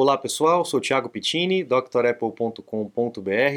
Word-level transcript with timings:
Olá 0.00 0.16
pessoal, 0.16 0.64
sou 0.64 0.80
Thiago 0.80 1.08
Pittini, 1.08 1.64
drapple.com.br. 1.64 2.62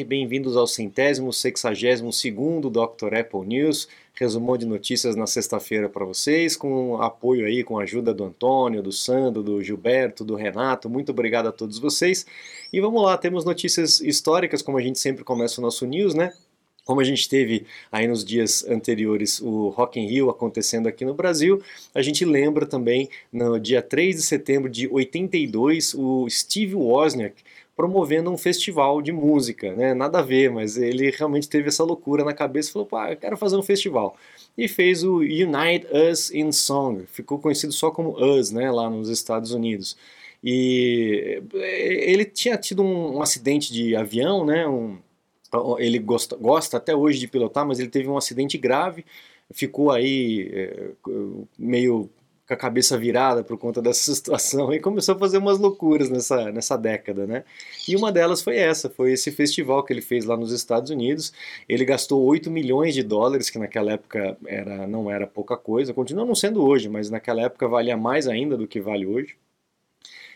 Bem-vindos 0.08 0.58
ao 0.58 0.66
centésimo, 0.66 1.32
sexagésimo 1.32 2.12
segundo 2.12 2.68
Dr. 2.68 3.14
Apple 3.14 3.46
News, 3.46 3.88
resumão 4.16 4.58
de 4.58 4.66
notícias 4.66 5.16
na 5.16 5.28
sexta-feira 5.28 5.88
para 5.88 6.04
vocês, 6.04 6.58
com 6.58 7.00
apoio 7.00 7.46
aí, 7.46 7.64
com 7.64 7.78
a 7.78 7.84
ajuda 7.84 8.12
do 8.12 8.24
Antônio, 8.24 8.82
do 8.82 8.92
Sandro, 8.92 9.44
do 9.44 9.62
Gilberto, 9.62 10.26
do 10.26 10.34
Renato. 10.34 10.90
Muito 10.90 11.12
obrigado 11.12 11.46
a 11.46 11.52
todos 11.52 11.78
vocês. 11.78 12.26
E 12.74 12.82
vamos 12.82 13.04
lá, 13.04 13.16
temos 13.20 13.46
notícias 13.46 14.02
históricas, 14.02 14.64
como 14.64 14.80
a 14.80 14.82
gente 14.82 14.98
sempre 14.98 15.24
começa 15.24 15.62
o 15.62 15.64
nosso 15.64 15.86
news, 15.86 16.16
né? 16.16 16.34
Como 16.86 17.00
a 17.00 17.04
gente 17.04 17.30
teve 17.30 17.66
aí 17.92 18.08
nos 18.08 18.26
dias 18.26 18.66
anteriores 18.66 19.40
o 19.40 19.70
Rock 19.70 20.00
in 20.00 20.08
Rio 20.08 20.30
acontecendo 20.30 20.88
aqui 20.88 21.06
no 21.06 21.14
Brasil, 21.14 21.62
a 21.94 22.02
gente 22.02 22.26
lembra 22.26 22.66
também 22.66 23.10
no 23.32 23.60
dia 23.60 23.82
3 23.82 24.16
de 24.16 24.22
setembro 24.24 24.70
de 24.70 24.88
82 24.88 25.94
o 25.94 26.28
Steve 26.30 26.76
Wozniak 26.76 27.36
promovendo 27.76 28.30
um 28.30 28.38
festival 28.38 29.02
de 29.02 29.12
música, 29.12 29.74
né? 29.74 29.94
Nada 29.94 30.20
a 30.20 30.22
ver, 30.22 30.52
mas 30.52 30.78
ele 30.78 31.10
realmente 31.10 31.50
teve 31.50 31.70
essa 31.70 31.84
loucura 31.84 32.24
na 32.24 32.34
cabeça 32.34 32.70
e 32.70 32.74
falou, 32.74 32.88
pá, 32.88 33.12
eu 33.12 33.18
quero 33.18 33.38
fazer 33.38 33.56
um 33.56 33.64
festival. 33.64 34.16
E 34.58 34.68
fez 34.68 35.04
o 35.04 35.18
Unite 35.18 35.88
Us 35.92 36.32
in 36.32 36.52
Song, 36.52 37.06
ficou 37.08 37.40
conhecido 37.40 37.74
só 37.74 37.90
como 37.90 38.16
Us, 38.24 38.52
né, 38.52 38.70
lá 38.70 38.90
nos 38.90 39.10
Estados 39.10 39.52
Unidos. 39.52 39.98
E 40.44 41.42
eh, 41.54 42.12
ele 42.12 42.26
tinha 42.26 42.58
tido 42.58 42.84
um, 42.84 43.18
um 43.18 43.22
acidente 43.22 43.72
de 43.74 43.96
avião, 43.96 44.46
né, 44.46 44.68
um, 44.68 44.98
ele 45.80 46.00
gosta, 46.00 46.36
gosta 46.36 46.78
até 46.78 46.96
hoje 46.96 47.20
de 47.20 47.28
pilotar, 47.28 47.66
mas 47.66 47.80
ele 47.80 47.90
teve 47.90 48.08
um 48.08 48.18
acidente 48.18 48.58
grave, 48.58 49.06
ficou 49.52 49.92
aí 49.92 50.50
é, 50.54 50.92
meio 51.58 52.10
com 52.52 52.54
a 52.54 52.58
cabeça 52.58 52.98
virada 52.98 53.44
por 53.44 53.58
conta 53.58 53.80
dessa 53.84 54.14
situação 54.14 54.74
e 54.74 54.80
começou 54.80 55.16
a 55.16 55.20
fazer 55.20 55.38
umas 55.38 55.58
loucuras 55.58 56.10
nessa, 56.10 56.52
nessa 56.52 56.78
década, 56.78 57.26
né? 57.26 57.44
E 57.88 57.96
uma 57.96 58.12
delas 58.12 58.42
foi 58.42 58.58
essa, 58.58 58.90
foi 58.90 59.14
esse 59.14 59.32
festival 59.32 59.84
que 59.84 59.94
ele 59.94 60.02
fez 60.02 60.26
lá 60.26 60.36
nos 60.36 60.52
Estados 60.52 60.92
Unidos. 60.92 61.34
Ele 61.68 61.86
gastou 61.86 62.24
8 62.24 62.52
milhões 62.52 62.94
de 62.94 63.04
dólares, 63.04 63.50
que 63.50 63.58
naquela 63.58 63.94
época 63.94 64.38
era, 64.46 64.86
não 64.86 65.10
era 65.10 65.26
pouca 65.26 65.56
coisa, 65.56 65.94
continua 65.94 66.26
não 66.26 66.36
sendo 66.36 66.64
hoje, 66.64 66.90
mas 66.90 67.10
naquela 67.10 67.42
época 67.44 67.68
valia 67.68 67.96
mais 67.96 68.28
ainda 68.28 68.58
do 68.58 68.68
que 68.68 68.82
vale 68.82 69.06
hoje. 69.06 69.36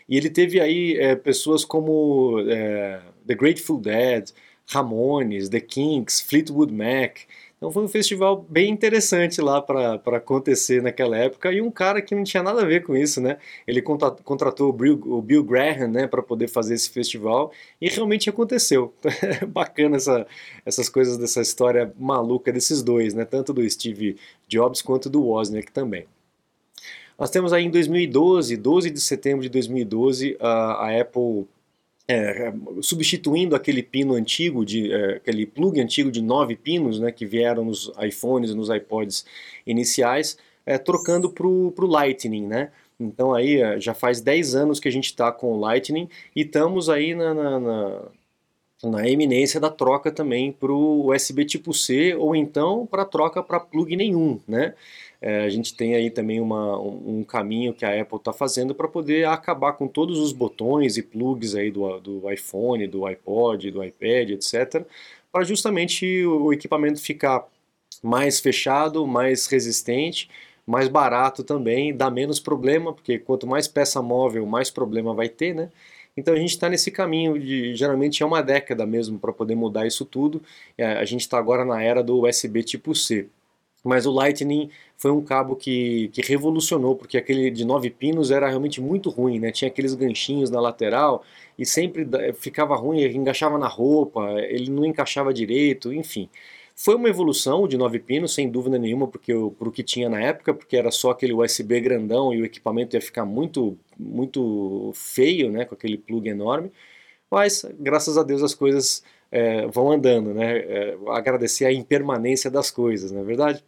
E 0.08 0.16
ele 0.16 0.30
teve 0.30 0.60
aí 0.60 0.96
é, 0.98 1.16
pessoas 1.16 1.64
como 1.64 2.40
é, 2.48 3.00
The 3.26 3.34
Grateful 3.34 3.78
Dead, 3.78 4.30
Ramones, 4.68 5.48
The 5.48 5.60
Kinks, 5.60 6.20
Fleetwood 6.20 6.72
Mac. 6.72 7.18
Então 7.56 7.70
foi 7.72 7.84
um 7.84 7.88
festival 7.88 8.44
bem 8.48 8.70
interessante 8.70 9.40
lá 9.40 9.62
para 9.62 10.18
acontecer 10.18 10.82
naquela 10.82 11.16
época 11.16 11.50
e 11.50 11.62
um 11.62 11.70
cara 11.70 12.02
que 12.02 12.14
não 12.14 12.22
tinha 12.22 12.42
nada 12.42 12.60
a 12.60 12.66
ver 12.66 12.84
com 12.84 12.94
isso, 12.94 13.18
né? 13.18 13.38
Ele 13.66 13.80
contratou 13.80 14.68
o 14.68 14.72
Bill, 14.72 15.00
o 15.06 15.22
Bill 15.22 15.42
Graham, 15.42 15.88
né, 15.88 16.06
para 16.06 16.22
poder 16.22 16.48
fazer 16.48 16.74
esse 16.74 16.90
festival 16.90 17.50
e 17.80 17.88
realmente 17.88 18.28
aconteceu. 18.28 18.92
Bacana 19.48 19.96
essa, 19.96 20.26
essas 20.66 20.90
coisas 20.90 21.16
dessa 21.16 21.40
história 21.40 21.90
maluca 21.98 22.52
desses 22.52 22.82
dois, 22.82 23.14
né? 23.14 23.24
Tanto 23.24 23.54
do 23.54 23.68
Steve 23.68 24.16
Jobs 24.46 24.82
quanto 24.82 25.08
do 25.08 25.22
Wozniak 25.22 25.72
também. 25.72 26.06
Nós 27.18 27.30
temos 27.30 27.54
aí 27.54 27.64
em 27.64 27.70
2012, 27.70 28.54
12 28.58 28.90
de 28.90 29.00
setembro 29.00 29.42
de 29.42 29.48
2012, 29.48 30.36
a, 30.38 30.86
a 30.86 31.00
Apple 31.00 31.46
é, 32.08 32.52
substituindo 32.82 33.56
aquele 33.56 33.82
pino 33.82 34.14
antigo, 34.14 34.64
de, 34.64 34.92
é, 34.92 35.16
aquele 35.16 35.44
plug 35.44 35.80
antigo 35.80 36.10
de 36.10 36.22
nove 36.22 36.54
pinos 36.54 37.00
né, 37.00 37.10
que 37.10 37.26
vieram 37.26 37.64
nos 37.64 37.92
iPhones 38.00 38.50
e 38.50 38.54
nos 38.54 38.68
iPods 38.68 39.24
iniciais, 39.66 40.38
é, 40.64 40.78
trocando 40.78 41.30
para 41.30 41.46
o 41.46 41.86
Lightning. 41.86 42.46
Né? 42.46 42.70
Então 42.98 43.34
aí 43.34 43.60
é, 43.60 43.80
já 43.80 43.92
faz 43.92 44.20
10 44.20 44.54
anos 44.54 44.80
que 44.80 44.88
a 44.88 44.92
gente 44.92 45.06
está 45.06 45.32
com 45.32 45.52
o 45.52 45.60
Lightning 45.60 46.08
e 46.34 46.42
estamos 46.42 46.88
aí 46.88 47.14
na, 47.14 47.34
na, 47.34 47.60
na, 47.60 48.02
na 48.84 49.08
eminência 49.08 49.58
da 49.58 49.70
troca 49.70 50.12
também 50.12 50.52
para 50.52 50.72
o 50.72 51.12
USB 51.12 51.44
tipo 51.44 51.74
C 51.74 52.14
ou 52.14 52.36
então 52.36 52.86
para 52.86 53.04
troca 53.04 53.42
para 53.42 53.58
plug 53.58 53.96
nenhum. 53.96 54.40
Né? 54.46 54.74
É, 55.20 55.44
a 55.44 55.48
gente 55.48 55.74
tem 55.74 55.94
aí 55.94 56.10
também 56.10 56.40
uma, 56.40 56.78
um, 56.80 57.20
um 57.20 57.24
caminho 57.24 57.72
que 57.72 57.84
a 57.84 58.00
Apple 58.00 58.18
está 58.18 58.32
fazendo 58.32 58.74
para 58.74 58.88
poder 58.88 59.26
acabar 59.26 59.72
com 59.74 59.88
todos 59.88 60.18
os 60.18 60.32
botões 60.32 60.96
e 60.96 61.02
plugs 61.02 61.54
aí 61.54 61.70
do, 61.70 61.98
do 62.00 62.30
iPhone, 62.30 62.86
do 62.86 63.06
iPod, 63.06 63.70
do 63.70 63.82
iPad, 63.82 64.30
etc., 64.30 64.84
para 65.32 65.44
justamente 65.44 66.24
o 66.24 66.52
equipamento 66.52 67.00
ficar 67.00 67.46
mais 68.02 68.40
fechado, 68.40 69.06
mais 69.06 69.46
resistente, 69.46 70.30
mais 70.66 70.88
barato 70.88 71.44
também, 71.44 71.94
dá 71.96 72.10
menos 72.10 72.40
problema, 72.40 72.92
porque 72.92 73.18
quanto 73.18 73.46
mais 73.46 73.68
peça 73.68 74.02
móvel, 74.02 74.46
mais 74.46 74.70
problema 74.70 75.14
vai 75.14 75.28
ter, 75.28 75.54
né? 75.54 75.70
Então 76.16 76.32
a 76.34 76.38
gente 76.38 76.50
está 76.50 76.68
nesse 76.68 76.90
caminho 76.90 77.38
de 77.38 77.74
geralmente 77.74 78.22
é 78.22 78.26
uma 78.26 78.42
década 78.42 78.86
mesmo 78.86 79.18
para 79.18 79.32
poder 79.32 79.54
mudar 79.54 79.86
isso 79.86 80.04
tudo. 80.04 80.42
É, 80.76 80.84
a 80.94 81.04
gente 81.04 81.20
está 81.20 81.38
agora 81.38 81.64
na 81.64 81.82
era 81.82 82.02
do 82.02 82.26
USB 82.26 82.62
tipo 82.62 82.94
C. 82.94 83.28
Mas 83.86 84.06
o 84.06 84.10
Lightning 84.10 84.70
foi 84.96 85.10
um 85.12 85.22
cabo 85.22 85.54
que, 85.54 86.08
que 86.12 86.20
revolucionou, 86.22 86.96
porque 86.96 87.16
aquele 87.16 87.50
de 87.50 87.64
nove 87.64 87.88
pinos 87.90 88.30
era 88.30 88.48
realmente 88.48 88.80
muito 88.80 89.10
ruim, 89.10 89.38
né? 89.38 89.52
Tinha 89.52 89.68
aqueles 89.68 89.94
ganchinhos 89.94 90.50
na 90.50 90.60
lateral 90.60 91.22
e 91.58 91.64
sempre 91.64 92.06
ficava 92.34 92.74
ruim, 92.74 93.02
encaixava 93.04 93.58
na 93.58 93.68
roupa, 93.68 94.20
ele 94.48 94.70
não 94.70 94.84
encaixava 94.84 95.32
direito, 95.32 95.92
enfim. 95.92 96.28
Foi 96.74 96.94
uma 96.94 97.08
evolução 97.08 97.66
de 97.68 97.78
nove 97.78 97.98
pinos, 97.98 98.34
sem 98.34 98.50
dúvida 98.50 98.78
nenhuma, 98.78 99.08
porque 99.08 99.32
o 99.32 99.50
que 99.72 99.82
tinha 99.82 100.08
na 100.08 100.20
época, 100.20 100.52
porque 100.52 100.76
era 100.76 100.90
só 100.90 101.10
aquele 101.10 101.32
USB 101.32 101.80
grandão 101.80 102.34
e 102.34 102.42
o 102.42 102.44
equipamento 102.44 102.96
ia 102.96 103.00
ficar 103.00 103.24
muito, 103.24 103.78
muito 103.98 104.92
feio, 104.94 105.50
né, 105.50 105.64
com 105.64 105.74
aquele 105.74 105.96
plug 105.96 106.28
enorme. 106.28 106.70
Mas, 107.30 107.64
graças 107.78 108.18
a 108.18 108.22
Deus, 108.22 108.42
as 108.42 108.54
coisas 108.54 109.02
é, 109.30 109.66
vão 109.66 109.90
andando, 109.92 110.32
né? 110.34 110.58
É, 110.58 110.96
agradecer 111.08 111.64
a 111.64 111.72
impermanência 111.72 112.50
das 112.50 112.70
coisas, 112.70 113.10
não 113.10 113.20
é 113.20 113.24
verdade? 113.24 113.64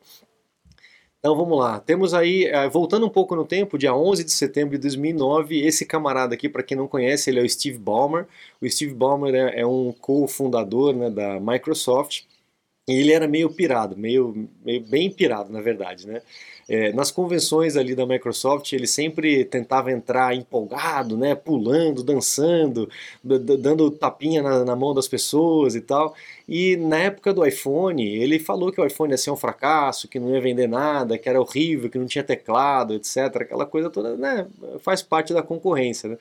Então 1.19 1.35
vamos 1.37 1.59
lá, 1.59 1.81
temos 1.81 2.15
aí, 2.15 2.45
é, 2.45 2.69
voltando 2.69 3.05
um 3.05 3.11
pouco 3.11 3.35
no 3.35 3.45
tempo, 3.45 3.77
dia 3.77 3.93
11 3.93 4.23
de 4.23 4.31
setembro 4.31 4.77
de 4.77 4.83
2009, 4.83 5.67
esse 5.67 5.85
camarada 5.85 6.35
aqui, 6.35 6.49
para 6.49 6.63
quem 6.63 6.77
não 6.77 6.87
conhece, 6.87 7.29
ele 7.29 7.41
é 7.41 7.43
o 7.43 7.49
Steve 7.49 7.77
Ballmer. 7.77 8.27
O 8.61 8.69
Steve 8.71 8.95
Ballmer 8.95 9.35
é, 9.35 9.61
é 9.61 9.67
um 9.67 9.93
co-fundador 9.93 10.95
né, 10.95 11.11
da 11.11 11.41
Microsoft, 11.41 12.23
e 12.89 12.93
ele 12.93 13.13
era 13.13 13.29
meio 13.29 13.51
pirado, 13.51 13.97
meio, 13.97 14.49
meio 14.65 14.81
bem 14.81 15.11
pirado, 15.11 15.53
na 15.53 15.61
verdade, 15.61 16.07
né? 16.07 16.23
É, 16.69 16.93
nas 16.93 17.11
convenções 17.11 17.77
ali 17.77 17.95
da 17.95 18.05
Microsoft, 18.05 18.73
ele 18.75 18.87
sempre 18.87 19.43
tentava 19.45 19.91
entrar 19.91 20.35
empolgado, 20.35 21.17
né, 21.17 21.35
pulando, 21.35 22.03
dançando, 22.03 22.91
dando 23.25 23.91
tapinha 23.91 24.43
na, 24.43 24.65
na, 24.65 24.77
mão 24.77 24.93
das 24.93 25.09
pessoas 25.09 25.75
e 25.75 25.81
tal. 25.81 26.15
E 26.47 26.77
na 26.77 26.99
época 26.99 27.33
do 27.33 27.45
iPhone, 27.47 28.07
ele 28.07 28.39
falou 28.39 28.71
que 28.71 28.81
o 28.81 28.87
iPhone 28.87 29.13
ia 29.13 29.17
ser 29.17 29.31
um 29.31 29.37
fracasso, 29.37 30.09
que 30.09 30.21
não 30.21 30.35
ia 30.35 30.41
vender 30.43 30.67
nada, 30.69 31.17
que 31.17 31.29
era 31.29 31.41
horrível, 31.41 31.89
que 31.89 31.99
não 31.99 32.07
tinha 32.07 32.23
teclado, 32.25 32.95
etc. 32.95 33.17
Aquela 33.37 33.65
coisa 33.65 33.89
toda, 33.89 34.15
né, 34.17 34.47
faz 34.81 35.03
parte 35.03 35.33
da 35.33 35.43
concorrência, 35.43 36.11
né? 36.11 36.19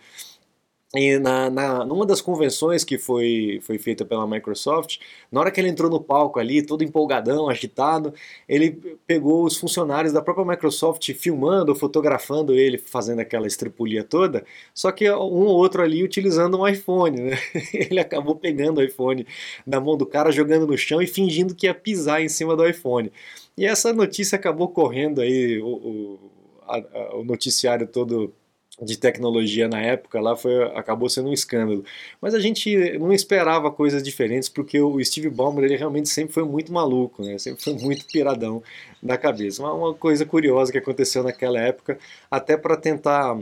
E 0.96 1.20
na, 1.20 1.50
na, 1.50 1.86
numa 1.86 2.06
das 2.06 2.22
convenções 2.22 2.86
que 2.86 2.98
foi, 2.98 3.60
foi 3.62 3.78
feita 3.78 4.06
pela 4.06 4.26
Microsoft, 4.26 5.00
na 5.30 5.42
hora 5.42 5.52
que 5.52 5.60
ele 5.60 5.68
entrou 5.68 5.92
no 5.92 6.02
palco 6.02 6.40
ali, 6.40 6.66
todo 6.66 6.82
empolgadão, 6.82 7.50
agitado, 7.50 8.14
ele 8.48 8.72
pegou 9.06 9.44
os 9.44 9.58
funcionários 9.58 10.14
da 10.14 10.22
própria 10.22 10.46
Microsoft 10.46 11.12
filmando, 11.14 11.76
fotografando 11.76 12.54
ele 12.54 12.78
fazendo 12.78 13.20
aquela 13.20 13.46
estripulia 13.46 14.02
toda, 14.02 14.46
só 14.74 14.90
que 14.90 15.12
um 15.12 15.16
ou 15.46 15.58
outro 15.58 15.82
ali 15.82 16.04
utilizando 16.06 16.58
um 16.58 16.66
iPhone, 16.66 17.20
né? 17.22 17.38
Ele 17.74 18.00
acabou 18.00 18.36
pegando 18.36 18.78
o 18.80 18.84
iPhone 18.84 19.26
da 19.66 19.82
mão 19.82 19.98
do 19.98 20.06
cara, 20.06 20.32
jogando 20.32 20.66
no 20.68 20.78
chão 20.78 21.02
e 21.02 21.08
fingindo 21.08 21.54
que 21.54 21.68
ia 21.68 21.74
pisar 21.74 22.22
em 22.22 22.30
cima 22.30 22.56
do 22.56 22.66
iPhone. 22.68 23.12
E 23.58 23.66
essa 23.66 23.92
notícia 23.92 24.38
acabou 24.38 24.70
correndo 24.70 25.20
aí, 25.22 25.60
o, 25.60 25.68
o, 25.68 26.20
a, 26.68 27.16
o 27.18 27.24
noticiário 27.26 27.88
todo 27.88 28.34
de 28.82 28.98
tecnologia 28.98 29.68
na 29.68 29.82
época 29.82 30.22
lá 30.22 30.36
foi 30.36 30.64
acabou 30.76 31.10
sendo 31.10 31.30
um 31.30 31.34
escândalo. 31.34 31.84
Mas 32.22 32.36
a 32.36 32.40
gente 32.40 32.98
não 33.00 33.12
esperava 33.12 33.72
coisas 33.72 34.04
diferentes 34.04 34.50
porque 34.50 34.80
o 34.80 35.04
Steve 35.04 35.30
Ballmer 35.30 35.66
ele 35.66 35.76
realmente 35.76 36.10
sempre 36.10 36.34
foi 36.34 36.44
muito 36.44 36.72
maluco, 36.72 37.24
né? 37.24 37.38
Sempre 37.38 37.64
foi 37.64 37.74
muito 37.74 38.06
piradão 38.06 38.62
da 39.02 39.18
cabeça. 39.18 39.64
Uma, 39.64 39.74
uma 39.74 39.94
coisa 39.94 40.26
curiosa 40.26 40.72
que 40.72 40.78
aconteceu 40.78 41.24
naquela 41.24 41.60
época, 41.60 41.98
até 42.30 42.56
para 42.56 42.78
tentar 42.78 43.40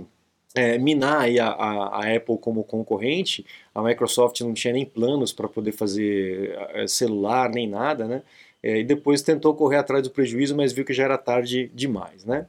é, 0.55 0.77
minar 0.77 1.27
a, 1.39 1.47
a, 1.47 2.05
a, 2.05 2.15
Apple 2.15 2.37
como 2.37 2.63
concorrente, 2.63 3.45
a 3.73 3.83
Microsoft 3.83 4.39
não 4.41 4.53
tinha 4.53 4.73
nem 4.73 4.85
planos 4.85 5.33
para 5.33 5.49
poder 5.49 5.73
fazer 5.73 6.55
é, 6.73 6.87
celular 6.87 7.49
nem 7.49 7.67
nada, 7.67 8.07
né? 8.07 8.23
É, 8.63 8.79
e 8.79 8.83
depois 8.83 9.21
tentou 9.21 9.53
correr 9.53 9.77
atrás 9.77 10.01
do 10.03 10.09
prejuízo, 10.09 10.55
mas 10.55 10.71
viu 10.73 10.85
que 10.85 10.93
já 10.93 11.03
era 11.03 11.17
tarde 11.17 11.69
demais, 11.73 12.25
né? 12.25 12.47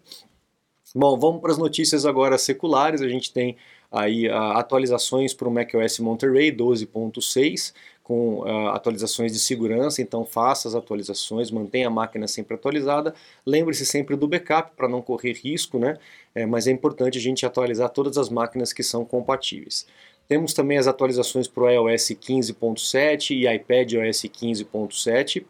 Bom, 0.99 1.19
vamos 1.19 1.43
para 1.43 1.53
as 1.53 1.59
notícias 1.59 2.07
agora 2.07 2.39
seculares. 2.39 3.03
A 3.03 3.09
gente 3.09 3.31
tem 3.31 3.55
aí 3.93 4.29
uh, 4.29 4.33
atualizações 4.33 5.35
para 5.35 5.47
o 5.47 5.51
macOS 5.51 5.99
Monterey 5.99 6.51
12.6 6.51 7.75
com 8.03 8.39
uh, 8.39 8.69
atualizações 8.69 9.31
de 9.31 9.39
segurança, 9.39 10.01
então 10.01 10.25
faça 10.25 10.69
as 10.69 10.75
atualizações, 10.75 11.51
mantenha 11.51 11.89
a 11.89 11.91
máquina 11.91 12.27
sempre 12.27 12.55
atualizada. 12.55 13.15
Lembre-se 13.45 13.85
sempre 13.85 14.17
do 14.17 14.27
backup 14.27 14.75
para 14.75 14.89
não 14.89 15.03
correr 15.03 15.35
risco, 15.35 15.79
né? 15.79 15.99
É, 16.35 16.47
mas 16.47 16.67
é 16.67 16.71
importante 16.71 17.19
a 17.19 17.21
gente 17.21 17.45
atualizar 17.45 17.91
todas 17.91 18.17
as 18.17 18.31
máquinas 18.31 18.73
que 18.73 18.83
são 18.83 19.05
compatíveis. 19.05 19.87
Temos 20.27 20.55
também 20.55 20.79
as 20.79 20.87
atualizações 20.87 21.47
para 21.47 21.65
o 21.65 21.69
iOS 21.69 22.09
15.7 22.13 23.33
e 23.33 23.55
iPad 23.55 23.93
OS 23.97 24.23
15.7. 24.23 25.45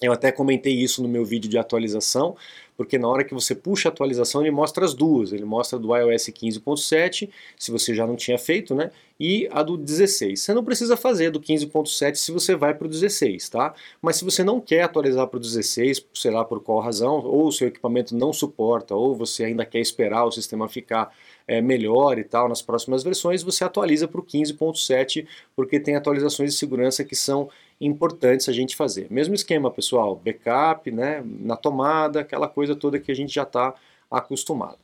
Eu 0.00 0.12
até 0.12 0.30
comentei 0.30 0.72
isso 0.72 1.02
no 1.02 1.08
meu 1.08 1.24
vídeo 1.24 1.50
de 1.50 1.58
atualização, 1.58 2.36
porque 2.76 2.96
na 2.96 3.08
hora 3.08 3.24
que 3.24 3.34
você 3.34 3.52
puxa 3.52 3.88
a 3.88 3.90
atualização 3.90 4.42
ele 4.42 4.52
mostra 4.52 4.84
as 4.84 4.94
duas, 4.94 5.32
ele 5.32 5.44
mostra 5.44 5.76
do 5.76 5.94
iOS 5.96 6.26
15.7, 6.26 7.28
se 7.58 7.70
você 7.72 7.92
já 7.92 8.06
não 8.06 8.14
tinha 8.14 8.38
feito, 8.38 8.76
né, 8.76 8.92
e 9.18 9.48
a 9.50 9.60
do 9.64 9.76
16. 9.76 10.40
Você 10.40 10.54
não 10.54 10.62
precisa 10.62 10.96
fazer 10.96 11.30
do 11.32 11.40
15.7 11.40 12.14
se 12.14 12.30
você 12.30 12.54
vai 12.54 12.72
para 12.72 12.86
o 12.86 12.90
16, 12.90 13.48
tá? 13.48 13.74
Mas 14.00 14.14
se 14.14 14.24
você 14.24 14.44
não 14.44 14.60
quer 14.60 14.82
atualizar 14.82 15.26
para 15.26 15.38
o 15.38 15.40
16, 15.40 16.06
sei 16.14 16.30
lá 16.30 16.44
por 16.44 16.62
qual 16.62 16.78
razão, 16.78 17.16
ou 17.26 17.48
o 17.48 17.52
seu 17.52 17.66
equipamento 17.66 18.16
não 18.16 18.32
suporta, 18.32 18.94
ou 18.94 19.16
você 19.16 19.42
ainda 19.44 19.66
quer 19.66 19.80
esperar 19.80 20.24
o 20.24 20.30
sistema 20.30 20.68
ficar 20.68 21.12
é, 21.48 21.62
melhor 21.62 22.18
e 22.18 22.24
tal 22.24 22.48
nas 22.48 22.60
próximas 22.60 23.02
versões, 23.02 23.42
você 23.42 23.64
atualiza 23.64 24.06
para 24.06 24.20
o 24.20 24.24
15.7, 24.24 25.26
porque 25.56 25.80
tem 25.80 25.96
atualizações 25.96 26.52
de 26.52 26.58
segurança 26.58 27.02
que 27.02 27.16
são 27.16 27.48
importantes 27.80 28.48
a 28.48 28.52
gente 28.52 28.76
fazer. 28.76 29.06
Mesmo 29.10 29.34
esquema, 29.34 29.70
pessoal, 29.70 30.14
backup, 30.14 30.90
né, 30.90 31.24
na 31.24 31.56
tomada, 31.56 32.20
aquela 32.20 32.46
coisa 32.46 32.76
toda 32.76 33.00
que 33.00 33.10
a 33.10 33.14
gente 33.14 33.34
já 33.34 33.44
está 33.44 33.74
acostumado. 34.10 34.78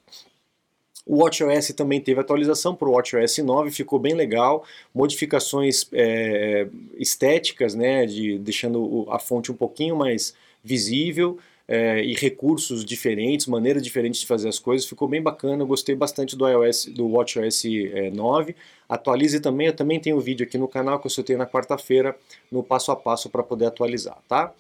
O 1.07 1.23
WatchOS 1.23 1.69
também 1.77 2.01
teve 2.01 2.19
atualização 2.19 2.75
para 2.75 2.89
o 2.89 2.93
WatchOS 2.93 3.39
9, 3.39 3.71
ficou 3.71 3.99
bem 3.99 4.15
legal, 4.15 4.65
modificações 4.95 5.87
é, 5.93 6.67
estéticas, 6.97 7.75
né, 7.75 8.07
de, 8.07 8.39
deixando 8.39 9.07
a 9.11 9.19
fonte 9.19 9.53
um 9.53 9.55
pouquinho 9.55 9.97
mais 9.97 10.35
visível, 10.63 11.39
é, 11.67 12.03
e 12.05 12.15
recursos 12.15 12.85
diferentes, 12.85 13.47
maneiras 13.47 13.83
diferentes 13.83 14.21
de 14.21 14.27
fazer 14.27 14.49
as 14.49 14.59
coisas, 14.59 14.87
ficou 14.87 15.09
bem 15.09 15.23
bacana, 15.23 15.63
eu 15.63 15.67
gostei 15.67 15.95
bastante 15.95 16.37
do 16.37 16.49
iOS, 16.49 16.87
do 16.87 17.09
WatchOS 17.09 17.65
é, 17.65 18.11
9. 18.11 18.55
Atualize 18.89 19.41
também, 19.41 19.69
eu 19.69 19.77
também 19.77 19.99
tenho 19.99 20.17
um 20.17 20.21
vídeo 20.21 20.47
aqui 20.47 20.59
no 20.59 20.69
canal 20.69 20.99
que 21.01 21.07
eu 21.07 21.11
soltei 21.11 21.37
na 21.37 21.47
quarta-feira, 21.47 22.17
no 22.51 22.63
passo 22.63 22.93
a 22.93 22.97
passo 22.97 23.31
para 23.31 23.43
poder 23.43 23.67
atualizar, 23.67 24.19
tá? 24.29 24.53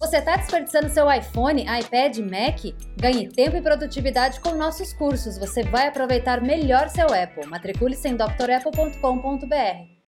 Você 0.00 0.16
está 0.16 0.34
desperdiçando 0.34 0.88
seu 0.88 1.12
iPhone, 1.12 1.62
iPad, 1.62 2.16
Mac? 2.20 2.74
Ganhe 2.96 3.28
tempo 3.28 3.54
e 3.58 3.60
produtividade 3.60 4.40
com 4.40 4.54
nossos 4.54 4.94
cursos. 4.94 5.36
Você 5.36 5.62
vai 5.62 5.88
aproveitar 5.88 6.40
melhor 6.40 6.88
seu 6.88 7.04
Apple. 7.12 7.46
Matricule-se 7.46 8.08
em 8.08 8.16
drapple.com.br. 8.16 10.00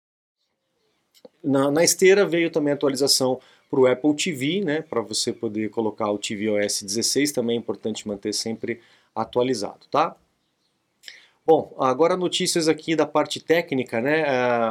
Na, 1.42 1.72
na 1.72 1.82
esteira 1.82 2.24
veio 2.24 2.52
também 2.52 2.70
a 2.70 2.76
atualização 2.76 3.40
para 3.70 3.80
o 3.80 3.86
Apple 3.86 4.14
TV, 4.14 4.62
né, 4.64 4.82
para 4.82 5.00
você 5.00 5.32
poder 5.32 5.70
colocar 5.70 6.10
o 6.10 6.18
tvOS 6.18 6.82
16, 6.82 7.30
também 7.30 7.56
é 7.56 7.58
importante 7.58 8.06
manter 8.08 8.34
sempre 8.34 8.80
atualizado, 9.14 9.86
tá? 9.90 10.16
Bom, 11.46 11.74
agora 11.78 12.16
notícias 12.16 12.68
aqui 12.68 12.94
da 12.96 13.06
parte 13.06 13.40
técnica, 13.40 14.00
né, 14.00 14.24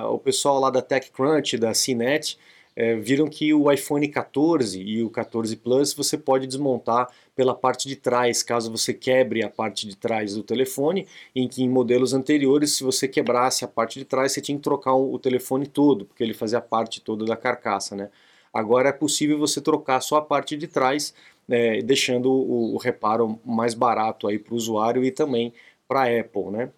uh, 0.04 0.14
o 0.14 0.20
pessoal 0.20 0.60
lá 0.60 0.70
da 0.70 0.82
TechCrunch, 0.82 1.58
da 1.58 1.74
CNET, 1.74 2.38
é, 2.76 2.96
viram 2.96 3.28
que 3.28 3.54
o 3.54 3.70
iPhone 3.70 4.08
14 4.08 4.82
e 4.82 5.04
o 5.04 5.10
14 5.10 5.56
Plus 5.58 5.94
você 5.94 6.18
pode 6.18 6.48
desmontar 6.48 7.10
pela 7.36 7.54
parte 7.54 7.90
de 7.90 7.96
trás, 7.98 8.42
caso 8.42 8.72
você 8.72 8.94
quebre 8.94 9.44
a 9.44 9.50
parte 9.50 9.86
de 9.88 9.98
trás 9.98 10.36
do 10.36 10.44
telefone, 10.44 11.06
em 11.36 11.48
que 11.48 11.62
em 11.62 11.68
modelos 11.70 12.14
anteriores, 12.14 12.78
se 12.78 12.84
você 12.84 13.08
quebrasse 13.08 13.66
a 13.66 13.68
parte 13.68 14.00
de 14.00 14.06
trás, 14.06 14.32
você 14.32 14.40
tinha 14.40 14.58
que 14.58 14.64
trocar 14.64 14.94
o 14.96 15.20
telefone 15.20 15.68
todo, 15.68 16.06
porque 16.06 16.24
ele 16.24 16.34
fazia 16.34 16.62
parte 16.62 17.02
toda 17.02 17.26
da 17.26 17.36
carcaça, 17.36 17.96
né? 17.98 18.10
Agora 18.54 18.90
é 18.90 18.92
possível 18.92 19.38
você 19.38 19.62
trocar 19.62 20.02
só 20.02 20.18
a 20.18 20.22
parte 20.22 20.58
de 20.58 20.68
trás, 20.68 21.14
né, 21.48 21.82
deixando 21.82 22.32
o, 22.32 22.76
o, 22.76 22.78
reparo 22.78 23.40
mais 23.46 23.74
barato 23.74 24.28
aí 24.28 24.40
para 24.40 24.54
o 24.54 24.58
usuário 24.58 25.04
e 25.04 25.12
também 25.12 25.54
para 25.88 26.02
a 26.02 26.20
Apple, 26.20 26.52
né? 26.52 26.72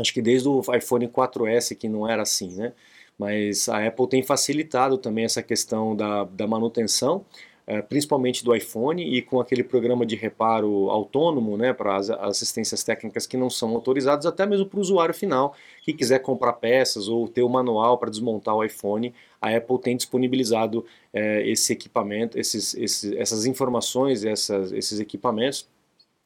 Acho 0.00 0.12
que 0.12 0.22
desde 0.22 0.48
o 0.48 0.60
iPhone 0.74 1.08
4S 1.08 1.76
que 1.76 1.88
não 1.88 2.08
era 2.08 2.22
assim, 2.22 2.54
né? 2.56 2.72
Mas 3.18 3.68
a 3.68 3.86
Apple 3.86 4.08
tem 4.08 4.22
facilitado 4.22 4.98
também 4.98 5.24
essa 5.24 5.42
questão 5.42 5.96
da, 5.96 6.24
da 6.24 6.46
manutenção 6.46 7.24
é, 7.24 7.55
principalmente 7.88 8.44
do 8.44 8.54
iPhone 8.54 9.02
e 9.02 9.20
com 9.20 9.40
aquele 9.40 9.64
programa 9.64 10.06
de 10.06 10.14
reparo 10.14 10.88
autônomo, 10.88 11.56
né, 11.56 11.72
para 11.72 11.96
as 11.96 12.10
assistências 12.10 12.84
técnicas 12.84 13.26
que 13.26 13.36
não 13.36 13.50
são 13.50 13.74
autorizadas, 13.74 14.24
até 14.24 14.46
mesmo 14.46 14.66
para 14.66 14.78
o 14.78 14.80
usuário 14.80 15.14
final 15.14 15.54
que 15.82 15.92
quiser 15.92 16.20
comprar 16.20 16.52
peças 16.54 17.08
ou 17.08 17.26
ter 17.26 17.42
o 17.42 17.48
manual 17.48 17.98
para 17.98 18.08
desmontar 18.10 18.54
o 18.54 18.62
iPhone, 18.62 19.12
a 19.40 19.54
Apple 19.56 19.80
tem 19.80 19.96
disponibilizado 19.96 20.84
é, 21.12 21.48
esse 21.48 21.72
equipamento, 21.72 22.38
esses, 22.38 22.74
esses, 22.74 23.12
essas 23.12 23.46
informações, 23.46 24.24
essas, 24.24 24.70
esses 24.70 25.00
equipamentos 25.00 25.68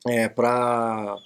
é, 0.07 0.29
para 0.29 1.17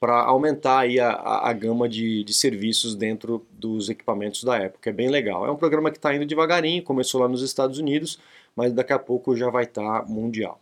para 0.00 0.22
aumentar 0.22 0.78
aí 0.78 0.98
a, 0.98 1.10
a, 1.10 1.50
a 1.50 1.52
gama 1.52 1.86
de, 1.86 2.24
de, 2.24 2.32
serviços 2.32 2.94
dentro 2.94 3.46
dos 3.52 3.90
equipamentos 3.90 4.42
da 4.42 4.56
Apple, 4.56 4.80
que 4.80 4.88
é 4.88 4.92
bem 4.92 5.10
legal. 5.10 5.46
É 5.46 5.50
um 5.50 5.56
programa 5.56 5.90
que 5.90 5.98
está 5.98 6.14
indo 6.14 6.24
devagarinho, 6.24 6.82
começou 6.82 7.20
lá 7.20 7.28
nos 7.28 7.42
Estados 7.42 7.78
Unidos, 7.78 8.18
mas 8.54 8.72
daqui 8.72 8.92
a 8.92 8.98
pouco 8.98 9.36
já 9.36 9.50
vai 9.50 9.64
estar 9.64 10.02
tá 10.02 10.06
mundial. 10.06 10.60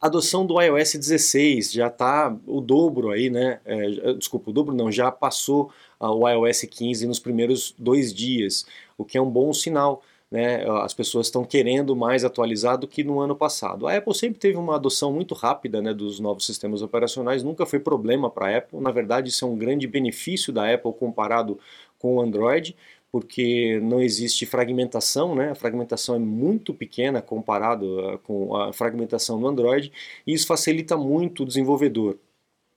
adoção 0.00 0.46
do 0.46 0.60
iOS 0.60 0.94
16 0.94 1.72
já 1.72 1.88
está 1.88 2.34
o 2.46 2.60
dobro 2.60 3.10
aí, 3.10 3.30
né? 3.30 3.60
É, 3.64 4.14
desculpa, 4.14 4.50
o 4.50 4.52
dobro 4.52 4.74
não, 4.74 4.90
já 4.90 5.10
passou 5.10 5.70
uh, 6.00 6.06
o 6.06 6.28
iOS 6.28 6.62
15 6.62 7.06
nos 7.06 7.18
primeiros 7.18 7.74
dois 7.78 8.12
dias, 8.12 8.66
o 8.96 9.04
que 9.04 9.18
é 9.18 9.22
um 9.22 9.30
bom 9.30 9.52
sinal. 9.52 10.02
Né, 10.28 10.68
as 10.82 10.92
pessoas 10.92 11.28
estão 11.28 11.44
querendo 11.44 11.94
mais 11.94 12.24
atualizar 12.24 12.76
do 12.76 12.88
que 12.88 13.04
no 13.04 13.20
ano 13.20 13.36
passado. 13.36 13.86
A 13.86 13.96
Apple 13.96 14.12
sempre 14.12 14.40
teve 14.40 14.58
uma 14.58 14.74
adoção 14.74 15.12
muito 15.12 15.36
rápida 15.36 15.80
né, 15.80 15.94
dos 15.94 16.18
novos 16.18 16.44
sistemas 16.44 16.82
operacionais, 16.82 17.44
nunca 17.44 17.64
foi 17.64 17.78
problema 17.78 18.28
para 18.28 18.48
a 18.48 18.58
Apple. 18.58 18.80
Na 18.80 18.90
verdade, 18.90 19.28
isso 19.28 19.44
é 19.44 19.48
um 19.48 19.56
grande 19.56 19.86
benefício 19.86 20.52
da 20.52 20.68
Apple 20.74 20.92
comparado 20.94 21.60
com 22.00 22.16
o 22.16 22.20
Android 22.20 22.76
porque 23.16 23.80
não 23.80 24.02
existe 24.02 24.44
fragmentação, 24.44 25.34
né? 25.34 25.52
A 25.52 25.54
fragmentação 25.54 26.16
é 26.16 26.18
muito 26.18 26.74
pequena 26.74 27.22
comparado 27.22 27.98
ah, 28.00 28.18
com 28.18 28.54
a 28.54 28.74
fragmentação 28.74 29.40
no 29.40 29.46
Android 29.48 29.90
e 30.26 30.34
isso 30.34 30.46
facilita 30.46 30.98
muito 30.98 31.42
o 31.42 31.46
desenvolvedor, 31.46 32.18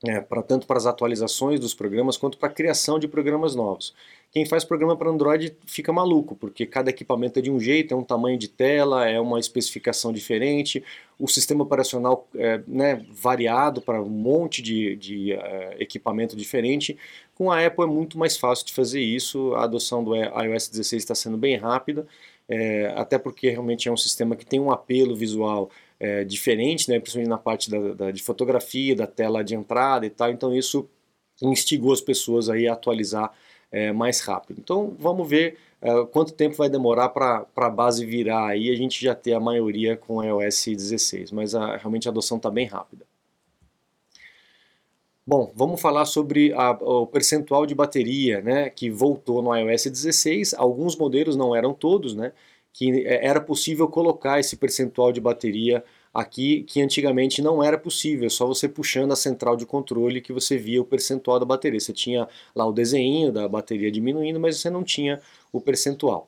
né? 0.03 0.21
para 0.21 0.41
tanto 0.41 0.65
para 0.65 0.77
as 0.77 0.85
atualizações 0.85 1.59
dos 1.59 1.73
programas 1.73 2.17
quanto 2.17 2.37
para 2.37 2.49
a 2.49 2.51
criação 2.51 2.97
de 2.97 3.07
programas 3.07 3.55
novos. 3.55 3.93
Quem 4.31 4.45
faz 4.45 4.63
programa 4.63 4.95
para 4.95 5.09
Android 5.09 5.57
fica 5.65 5.91
maluco, 5.91 6.35
porque 6.35 6.65
cada 6.65 6.91
equipamento 6.91 7.39
é 7.39 7.41
de 7.41 7.49
um 7.49 7.59
jeito, 7.59 7.93
é 7.93 7.97
um 7.97 8.03
tamanho 8.03 8.37
de 8.37 8.47
tela, 8.47 9.09
é 9.09 9.19
uma 9.19 9.39
especificação 9.39 10.13
diferente, 10.13 10.83
o 11.17 11.27
sistema 11.27 11.63
operacional 11.63 12.27
é 12.35 12.61
né, 12.67 13.03
variado 13.09 13.81
para 13.81 14.01
um 14.01 14.09
monte 14.09 14.61
de, 14.61 14.95
de 14.95 15.33
uh, 15.33 15.81
equipamento 15.81 16.35
diferente. 16.35 16.95
Com 17.33 17.51
a 17.51 17.65
Apple 17.65 17.83
é 17.83 17.87
muito 17.87 18.19
mais 18.19 18.37
fácil 18.37 18.67
de 18.67 18.73
fazer 18.73 19.01
isso, 19.01 19.53
a 19.55 19.63
adoção 19.63 20.03
do 20.03 20.15
iOS 20.15 20.69
16 20.69 21.01
está 21.01 21.15
sendo 21.15 21.37
bem 21.37 21.57
rápida, 21.57 22.05
é, 22.47 22.93
até 22.95 23.17
porque 23.17 23.49
realmente 23.49 23.89
é 23.89 23.91
um 23.91 23.97
sistema 23.97 24.35
que 24.35 24.45
tem 24.45 24.59
um 24.59 24.71
apelo 24.71 25.15
visual 25.15 25.71
é, 25.99 26.23
diferente, 26.23 26.89
né, 26.89 26.99
principalmente 26.99 27.29
na 27.29 27.37
parte 27.37 27.69
da, 27.69 27.93
da, 27.93 28.11
de 28.11 28.23
fotografia, 28.23 28.95
da 28.95 29.05
tela 29.05 29.43
de 29.43 29.55
entrada 29.55 30.05
e 30.05 30.09
tal, 30.09 30.31
então 30.31 30.55
isso 30.55 30.87
instigou 31.41 31.91
as 31.91 32.01
pessoas 32.01 32.49
aí 32.49 32.67
a 32.67 32.73
atualizar 32.73 33.31
é, 33.71 33.91
mais 33.91 34.21
rápido. 34.21 34.59
Então 34.59 34.95
vamos 34.97 35.29
ver 35.29 35.57
é, 35.81 36.05
quanto 36.05 36.33
tempo 36.33 36.55
vai 36.55 36.69
demorar 36.69 37.09
para 37.09 37.45
a 37.55 37.69
base 37.69 38.05
virar 38.05 38.47
aí 38.47 38.69
a 38.69 38.75
gente 38.75 39.01
já 39.01 39.13
ter 39.15 39.33
a 39.33 39.39
maioria 39.39 39.97
com 39.97 40.23
iOS 40.23 40.65
16, 40.67 41.31
mas 41.31 41.55
a, 41.55 41.77
realmente 41.77 42.07
a 42.07 42.11
adoção 42.11 42.37
está 42.37 42.49
bem 42.49 42.65
rápida. 42.65 43.05
Bom, 45.29 45.51
vamos 45.55 45.79
falar 45.79 46.05
sobre 46.05 46.51
a, 46.53 46.71
o 46.71 47.05
percentual 47.05 47.63
de 47.65 47.75
bateria 47.75 48.41
né, 48.41 48.67
que 48.67 48.89
voltou 48.89 49.43
no 49.43 49.55
iOS 49.55 49.83
16. 49.83 50.55
Alguns 50.55 50.95
modelos, 50.95 51.35
não 51.35 51.55
eram 51.55 51.71
todos, 51.71 52.15
né, 52.15 52.31
que 52.73 53.05
é, 53.05 53.25
era 53.25 53.41
possível 53.41 53.87
colocar 53.87 54.39
esse 54.39 54.57
percentual 54.57 55.11
de 55.11 55.21
bateria 55.21 55.83
aqui 56.13 56.63
que 56.63 56.81
antigamente 56.81 57.41
não 57.41 57.63
era 57.63 57.77
possível, 57.77 58.29
só 58.29 58.45
você 58.45 58.67
puxando 58.67 59.11
a 59.11 59.15
central 59.15 59.55
de 59.55 59.65
controle 59.65 60.21
que 60.21 60.33
você 60.33 60.57
via 60.57 60.81
o 60.81 60.85
percentual 60.85 61.39
da 61.39 61.45
bateria. 61.45 61.79
Você 61.79 61.93
tinha 61.93 62.27
lá 62.55 62.65
o 62.65 62.73
desenho 62.73 63.31
da 63.31 63.47
bateria 63.47 63.91
diminuindo, 63.91 64.39
mas 64.39 64.57
você 64.57 64.69
não 64.69 64.83
tinha 64.83 65.21
o 65.51 65.61
percentual. 65.61 66.27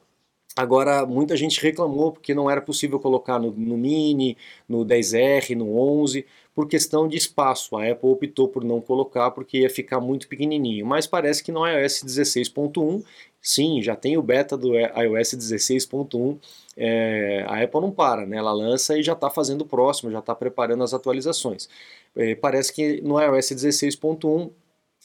Agora, 0.56 1.06
muita 1.06 1.38
gente 1.38 1.62
reclamou 1.62 2.12
porque 2.12 2.34
não 2.34 2.50
era 2.50 2.62
possível 2.62 3.00
colocar 3.00 3.40
no, 3.40 3.52
no, 3.52 3.78
Mini, 3.78 4.38
no 4.68 4.86
10R, 4.86 5.56
no 5.56 5.78
11, 5.78 6.26
por 6.54 6.68
questão 6.68 7.08
de 7.08 7.16
espaço. 7.16 7.78
A 7.78 7.90
Apple 7.90 8.10
optou 8.10 8.48
por 8.50 8.64
não 8.64 8.82
colocar 8.82 9.32
porque 9.32 9.60
ia 9.60 9.70
ficar 9.70 10.02
muito 10.02 10.28
pequenininho. 10.28 10.86
Mas 10.86 11.08
parece 11.08 11.42
que 11.44 11.52
no 11.52 11.66
iOS 11.66 12.04
16.1, 12.04 13.04
sim, 13.42 13.82
já 13.82 13.96
tem 13.96 14.18
o 14.18 14.22
beta 14.22 14.58
do 14.58 14.78
iOS 14.78 15.36
16.1. 15.36 16.38
É, 16.76 17.46
a 17.48 17.64
Apple 17.64 17.82
não 17.82 17.92
para, 17.92 18.26
né? 18.26 18.38
ela 18.38 18.52
lança 18.52 18.98
e 18.98 19.04
já 19.04 19.14
está 19.14 19.30
fazendo 19.30 19.62
o 19.62 19.66
próximo, 19.66 20.12
já 20.12 20.20
está 20.20 20.36
preparando 20.36 20.84
as 20.84 20.94
atualizações. 20.94 21.70
É, 22.16 22.36
parece 22.36 22.74
que 22.74 23.02
no 23.02 23.22
iOS 23.22 23.52
16.1 23.52 24.52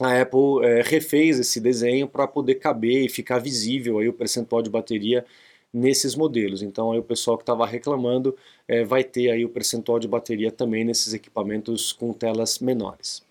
a 0.01 0.21
Apple 0.21 0.65
é, 0.65 0.83
refez 0.83 1.39
esse 1.39 1.61
desenho 1.61 2.07
para 2.07 2.27
poder 2.27 2.57
caber 2.57 3.05
e 3.05 3.09
ficar 3.09 3.39
visível 3.39 3.99
aí 3.99 4.09
o 4.09 4.13
percentual 4.13 4.63
de 4.63 4.71
bateria 4.71 5.25
nesses 5.73 6.15
modelos. 6.15 6.63
Então 6.63 6.93
aí 6.93 6.99
o 6.99 7.03
pessoal 7.03 7.37
que 7.37 7.43
estava 7.43 7.67
reclamando 7.67 8.37
é, 8.69 8.85
vai 8.85 9.05
ter 9.05 9.31
aí 9.31 9.45
o 9.45 9.49
percentual 9.49 9.99
de 9.99 10.09
bateria 10.09 10.51
também 10.51 10.85
nesses 10.85 11.15
equipamentos 11.15 11.93
com 11.93 12.13
telas 12.13 12.59
menores. 12.59 13.25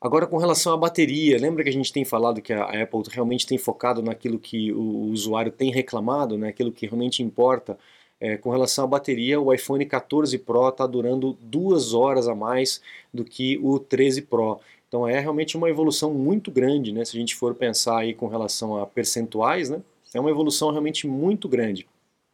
Agora, 0.00 0.28
com 0.28 0.36
relação 0.36 0.72
à 0.72 0.76
bateria, 0.76 1.36
lembra 1.40 1.64
que 1.64 1.70
a 1.70 1.72
gente 1.72 1.92
tem 1.92 2.04
falado 2.04 2.40
que 2.40 2.52
a 2.52 2.82
Apple 2.82 3.02
realmente 3.10 3.44
tem 3.44 3.58
focado 3.58 4.00
naquilo 4.00 4.38
que 4.38 4.72
o 4.72 5.10
usuário 5.10 5.50
tem 5.50 5.72
reclamado, 5.72 6.38
né, 6.38 6.48
aquilo 6.48 6.70
que 6.70 6.86
realmente 6.86 7.20
importa? 7.20 7.76
É, 8.20 8.36
com 8.36 8.50
relação 8.50 8.84
à 8.84 8.86
bateria, 8.86 9.40
o 9.40 9.52
iPhone 9.52 9.84
14 9.84 10.38
Pro 10.38 10.68
está 10.68 10.86
durando 10.86 11.36
duas 11.40 11.94
horas 11.94 12.28
a 12.28 12.34
mais 12.34 12.80
do 13.12 13.24
que 13.24 13.58
o 13.62 13.78
13 13.78 14.22
Pro. 14.22 14.60
Então 14.88 15.06
é 15.06 15.20
realmente 15.20 15.56
uma 15.56 15.68
evolução 15.68 16.12
muito 16.12 16.50
grande, 16.50 16.92
né? 16.92 17.04
Se 17.04 17.16
a 17.16 17.20
gente 17.20 17.36
for 17.36 17.54
pensar 17.54 17.98
aí 17.98 18.14
com 18.14 18.26
relação 18.26 18.80
a 18.80 18.86
percentuais, 18.86 19.68
né? 19.68 19.80
É 20.14 20.18
uma 20.18 20.30
evolução 20.30 20.70
realmente 20.70 21.06
muito 21.06 21.48
grande. 21.48 21.86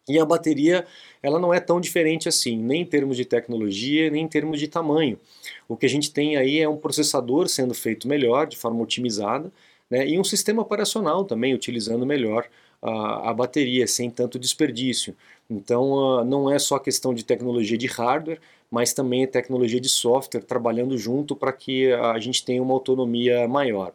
E 0.08 0.18
a 0.18 0.24
bateria, 0.24 0.86
ela 1.22 1.38
não 1.38 1.52
é 1.52 1.58
tão 1.58 1.80
diferente 1.80 2.28
assim, 2.28 2.56
nem 2.58 2.82
em 2.82 2.84
termos 2.84 3.16
de 3.16 3.24
tecnologia, 3.24 4.10
nem 4.10 4.24
em 4.24 4.28
termos 4.28 4.60
de 4.60 4.68
tamanho. 4.68 5.18
O 5.66 5.76
que 5.76 5.86
a 5.86 5.88
gente 5.88 6.12
tem 6.12 6.36
aí 6.36 6.60
é 6.60 6.68
um 6.68 6.76
processador 6.76 7.48
sendo 7.48 7.74
feito 7.74 8.06
melhor, 8.06 8.46
de 8.46 8.56
forma 8.56 8.82
otimizada, 8.82 9.50
né, 9.90 10.06
e 10.06 10.18
um 10.18 10.24
sistema 10.24 10.60
operacional 10.60 11.24
também 11.24 11.54
utilizando 11.54 12.04
melhor 12.04 12.46
a, 12.84 13.32
bateria, 13.32 13.86
sem 13.86 14.10
tanto 14.10 14.38
desperdício. 14.38 15.16
Então, 15.48 15.92
uh, 15.92 16.24
não 16.24 16.50
é 16.50 16.58
só 16.58 16.78
questão 16.78 17.14
de 17.14 17.24
tecnologia 17.24 17.78
de 17.78 17.86
hardware, 17.86 18.40
mas 18.70 18.92
também 18.92 19.26
tecnologia 19.26 19.80
de 19.80 19.88
software 19.88 20.42
trabalhando 20.42 20.96
junto 20.98 21.34
para 21.34 21.52
que 21.52 21.92
a 21.92 22.18
gente 22.18 22.44
tenha 22.44 22.62
uma 22.62 22.74
autonomia 22.74 23.46
maior. 23.46 23.92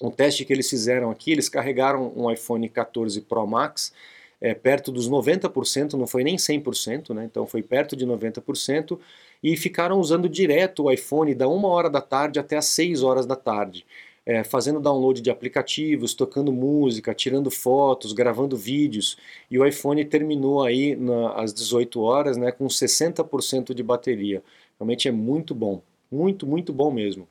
Um 0.00 0.10
teste 0.10 0.44
que 0.44 0.52
eles 0.52 0.68
fizeram 0.68 1.10
aqui, 1.10 1.32
eles 1.32 1.48
carregaram 1.48 2.12
um 2.16 2.30
iPhone 2.30 2.68
14 2.68 3.20
Pro 3.22 3.46
Max 3.46 3.92
é, 4.40 4.54
perto 4.54 4.92
dos 4.92 5.10
90%, 5.10 5.94
não 5.94 6.06
foi 6.06 6.22
nem 6.22 6.36
100%, 6.36 7.14
né? 7.14 7.24
então 7.24 7.46
foi 7.46 7.62
perto 7.62 7.96
de 7.96 8.06
90%, 8.06 8.98
e 9.42 9.56
ficaram 9.56 9.98
usando 9.98 10.28
direto 10.28 10.84
o 10.84 10.92
iPhone 10.92 11.34
da 11.34 11.48
1 11.48 11.64
hora 11.64 11.90
da 11.90 12.00
tarde 12.00 12.38
até 12.38 12.56
as 12.56 12.66
6 12.66 13.02
horas 13.02 13.26
da 13.26 13.36
tarde, 13.36 13.84
é, 14.28 14.44
fazendo 14.44 14.78
download 14.78 15.22
de 15.22 15.30
aplicativos, 15.30 16.12
tocando 16.12 16.52
música, 16.52 17.14
tirando 17.14 17.50
fotos, 17.50 18.12
gravando 18.12 18.58
vídeos, 18.58 19.16
e 19.50 19.58
o 19.58 19.64
iPhone 19.64 20.04
terminou 20.04 20.62
aí 20.62 20.94
na, 20.94 21.32
às 21.32 21.54
18 21.54 21.98
horas 22.02 22.36
né, 22.36 22.52
com 22.52 22.66
60% 22.66 23.72
de 23.72 23.82
bateria. 23.82 24.42
Realmente 24.78 25.08
é 25.08 25.10
muito 25.10 25.54
bom, 25.54 25.80
muito, 26.12 26.46
muito 26.46 26.74
bom 26.74 26.90
mesmo. 26.90 27.26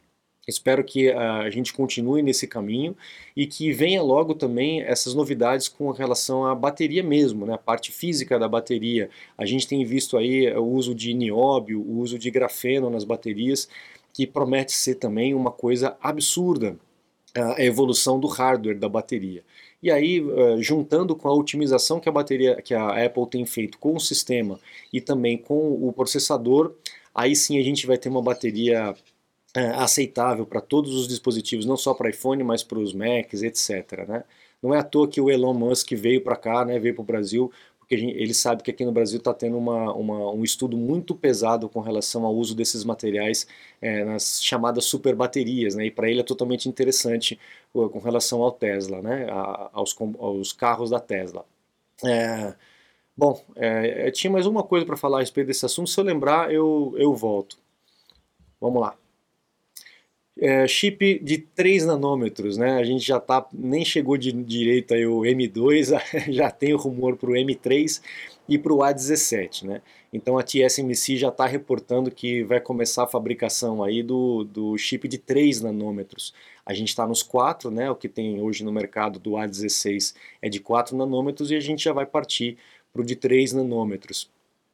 Espero 0.48 0.84
que 0.84 1.12
a 1.12 1.50
gente 1.52 1.72
continue 1.72 2.24
nesse 2.24 2.48
caminho 2.48 2.96
e 3.36 3.46
que 3.46 3.72
venha 3.72 4.02
logo 4.02 4.34
também 4.34 4.82
essas 4.82 5.14
novidades 5.14 5.68
com 5.68 5.92
relação 5.92 6.46
à 6.48 6.56
bateria 6.56 7.04
mesmo, 7.04 7.46
né, 7.46 7.54
a 7.54 7.58
parte 7.60 7.92
física 7.92 8.40
da 8.40 8.48
bateria. 8.48 9.08
A 9.38 9.46
gente 9.46 9.68
tem 9.68 9.86
visto 9.86 10.18
aí 10.18 10.52
o 10.56 10.66
uso 10.66 10.96
de 10.96 11.14
nióbio, 11.14 11.80
o 11.80 12.00
uso 12.00 12.18
de 12.18 12.32
grafeno 12.32 12.90
nas 12.90 13.04
baterias, 13.04 13.70
que 14.12 14.26
promete 14.26 14.72
ser 14.72 14.96
também 14.96 15.36
uma 15.36 15.52
coisa 15.52 15.96
absurda 16.02 16.76
a 17.42 17.64
evolução 17.64 18.20
do 18.20 18.28
hardware 18.28 18.78
da 18.78 18.90
bateria. 18.90 19.44
E 19.82 19.92
aí, 19.92 20.24
juntando 20.60 21.16
com 21.16 21.28
a 21.28 21.34
otimização 21.34 22.00
que 22.00 22.10
a 22.10 22.12
bateria, 22.12 22.60
que 22.62 22.74
a 22.74 23.06
Apple 23.06 23.28
tem 23.30 23.46
feito 23.46 23.78
com 23.78 23.96
o 23.96 24.00
sistema 24.00 24.60
e 24.92 25.00
também 25.00 25.38
com 25.38 25.74
o 25.88 25.94
processador, 25.94 26.74
aí 27.14 27.36
sim 27.36 27.60
a 27.60 27.64
gente 27.64 27.86
vai 27.86 27.98
ter 27.98 28.10
uma 28.10 28.22
bateria 28.22 28.96
é, 29.58 29.70
aceitável 29.72 30.46
para 30.46 30.62
todos 30.62 30.94
os 30.94 31.08
dispositivos, 31.08 31.66
não 31.66 31.76
só 31.76 31.94
para 31.94 32.12
iPhone, 32.12 32.44
mas 32.44 32.64
para 32.64 32.78
os 32.78 32.94
Macs, 32.94 33.42
etc. 33.42 34.08
Né? 34.08 34.24
Não 34.62 34.72
é 34.72 34.78
à 34.78 34.84
toa 34.84 35.08
que 35.08 35.20
o 35.20 35.32
Elon 35.32 35.54
Musk 35.54 35.94
veio 35.94 36.22
para 36.22 36.36
cá, 36.36 36.64
né, 36.64 36.78
veio 36.78 36.94
para 36.94 37.02
o 37.02 37.06
Brasil, 37.06 37.52
porque 37.88 37.96
ele 37.96 38.34
sabe 38.34 38.62
que 38.64 38.70
aqui 38.70 38.84
no 38.84 38.92
Brasil 38.92 39.18
está 39.18 39.34
tendo 39.34 39.58
uma, 39.58 39.94
uma, 39.94 40.32
um 40.34 40.44
estudo 40.44 40.76
muito 40.76 41.16
pesado 41.16 41.70
com 41.70 41.80
relação 41.80 42.26
ao 42.26 42.36
uso 42.36 42.54
desses 42.54 42.84
materiais 42.84 43.48
é, 43.82 44.04
nas 44.04 44.44
chamadas 44.44 44.84
super 44.84 45.16
baterias, 45.16 45.74
né, 45.74 45.86
e 45.86 45.92
para 45.92 46.10
ele 46.10 46.20
é 46.20 46.24
totalmente 46.24 46.68
interessante 46.68 47.40
com 47.72 48.00
relação 48.00 48.44
ao 48.44 48.52
Tesla, 48.52 49.02
né, 49.02 49.28
a, 49.30 49.70
aos, 49.72 49.96
aos 50.20 50.52
carros 50.52 50.90
da 50.90 51.00
Tesla. 51.00 51.46
É, 52.04 52.54
bom, 53.16 53.42
é, 53.56 54.12
tinha 54.12 54.32
mais 54.32 54.46
uma 54.46 54.64
coisa 54.64 54.86
para 54.86 54.98
falar 54.98 55.20
a 55.20 55.22
respeito 55.22 55.48
desse 55.48 55.66
assunto, 55.66 55.90
se 55.90 55.98
eu 55.98 56.04
lembrar 56.04 56.52
eu, 56.52 56.94
eu 56.98 57.16
volto. 57.16 57.58
Vamos 58.60 58.82
lá. 58.82 58.98
É, 60.40 60.68
chip 60.68 61.20
de 61.24 61.40
3 61.40 61.86
nanômetros, 61.86 62.58
né? 62.58 62.78
A 62.78 62.84
gente 62.84 63.06
já 63.06 63.20
tá, 63.20 63.48
nem 63.52 63.84
chegou 63.84 64.18
de 64.18 64.32
direito 64.32 64.94
aí 64.94 65.06
o 65.06 65.22
M2, 65.22 66.00
já 66.32 66.52
tem 66.52 66.74
o 66.74 66.78
rumor 66.78 67.18
para 67.18 67.32
o 67.32 67.34
M3 67.34 68.02
e 68.48 68.58
para 68.58 68.74
o 68.74 68.78
A17, 68.78 69.64
né? 69.64 69.82
Então 70.12 70.38
a 70.38 70.44
TSMC 70.44 71.18
já 71.18 71.30
está 71.30 71.46
reportando 71.46 72.10
que 72.10 72.44
vai 72.44 72.62
começar 72.62 73.04
a 73.04 73.08
fabricação 73.08 73.84
aí 73.84 74.02
do, 74.02 74.44
do 74.46 74.78
chip 74.78 75.08
de 75.08 75.18
3 75.18 75.62
nanômetros. 75.62 76.34
A 76.66 76.74
gente 76.74 76.90
está 76.90 77.06
nos 77.06 77.22
4, 77.24 77.70
né? 77.70 77.90
O 77.90 77.96
que 77.96 78.08
tem 78.08 78.42
hoje 78.42 78.64
no 78.64 78.72
mercado 78.72 79.20
do 79.20 79.32
A16 79.32 80.16
é 80.42 80.50
de 80.50 80.60
4 80.60 80.96
nanômetros 80.96 81.52
e 81.52 81.56
a 81.56 81.60
gente 81.60 81.84
já 81.84 81.94
vai 81.94 82.06
partir 82.06 82.58
para 82.94 83.02
o 83.02 83.06
de 83.06 83.16
3 83.16 83.54
nanômetros. 83.54 84.30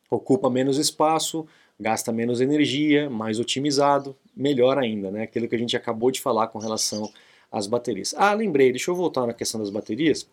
Ocupa 0.09 0.49
menos 0.49 0.77
espaço, 0.77 1.47
gasta 1.79 2.11
menos 2.11 2.39
energia, 2.39 3.09
mais 3.09 3.39
otimizado, 3.39 4.15
melhor 4.35 4.77
ainda, 4.77 5.11
né? 5.11 5.23
Aquilo 5.23 5.47
que 5.47 5.55
a 5.55 5.59
gente 5.59 5.75
acabou 5.75 6.11
de 6.11 6.21
falar 6.21 6.47
com 6.47 6.59
relação 6.59 7.11
às 7.51 7.67
baterias. 7.67 8.13
Ah, 8.17 8.33
lembrei, 8.33 8.71
deixa 8.71 8.91
eu 8.91 8.95
voltar 8.95 9.27
na 9.27 9.33
questão 9.33 9.59
das 9.59 9.69
baterias. 9.69 10.27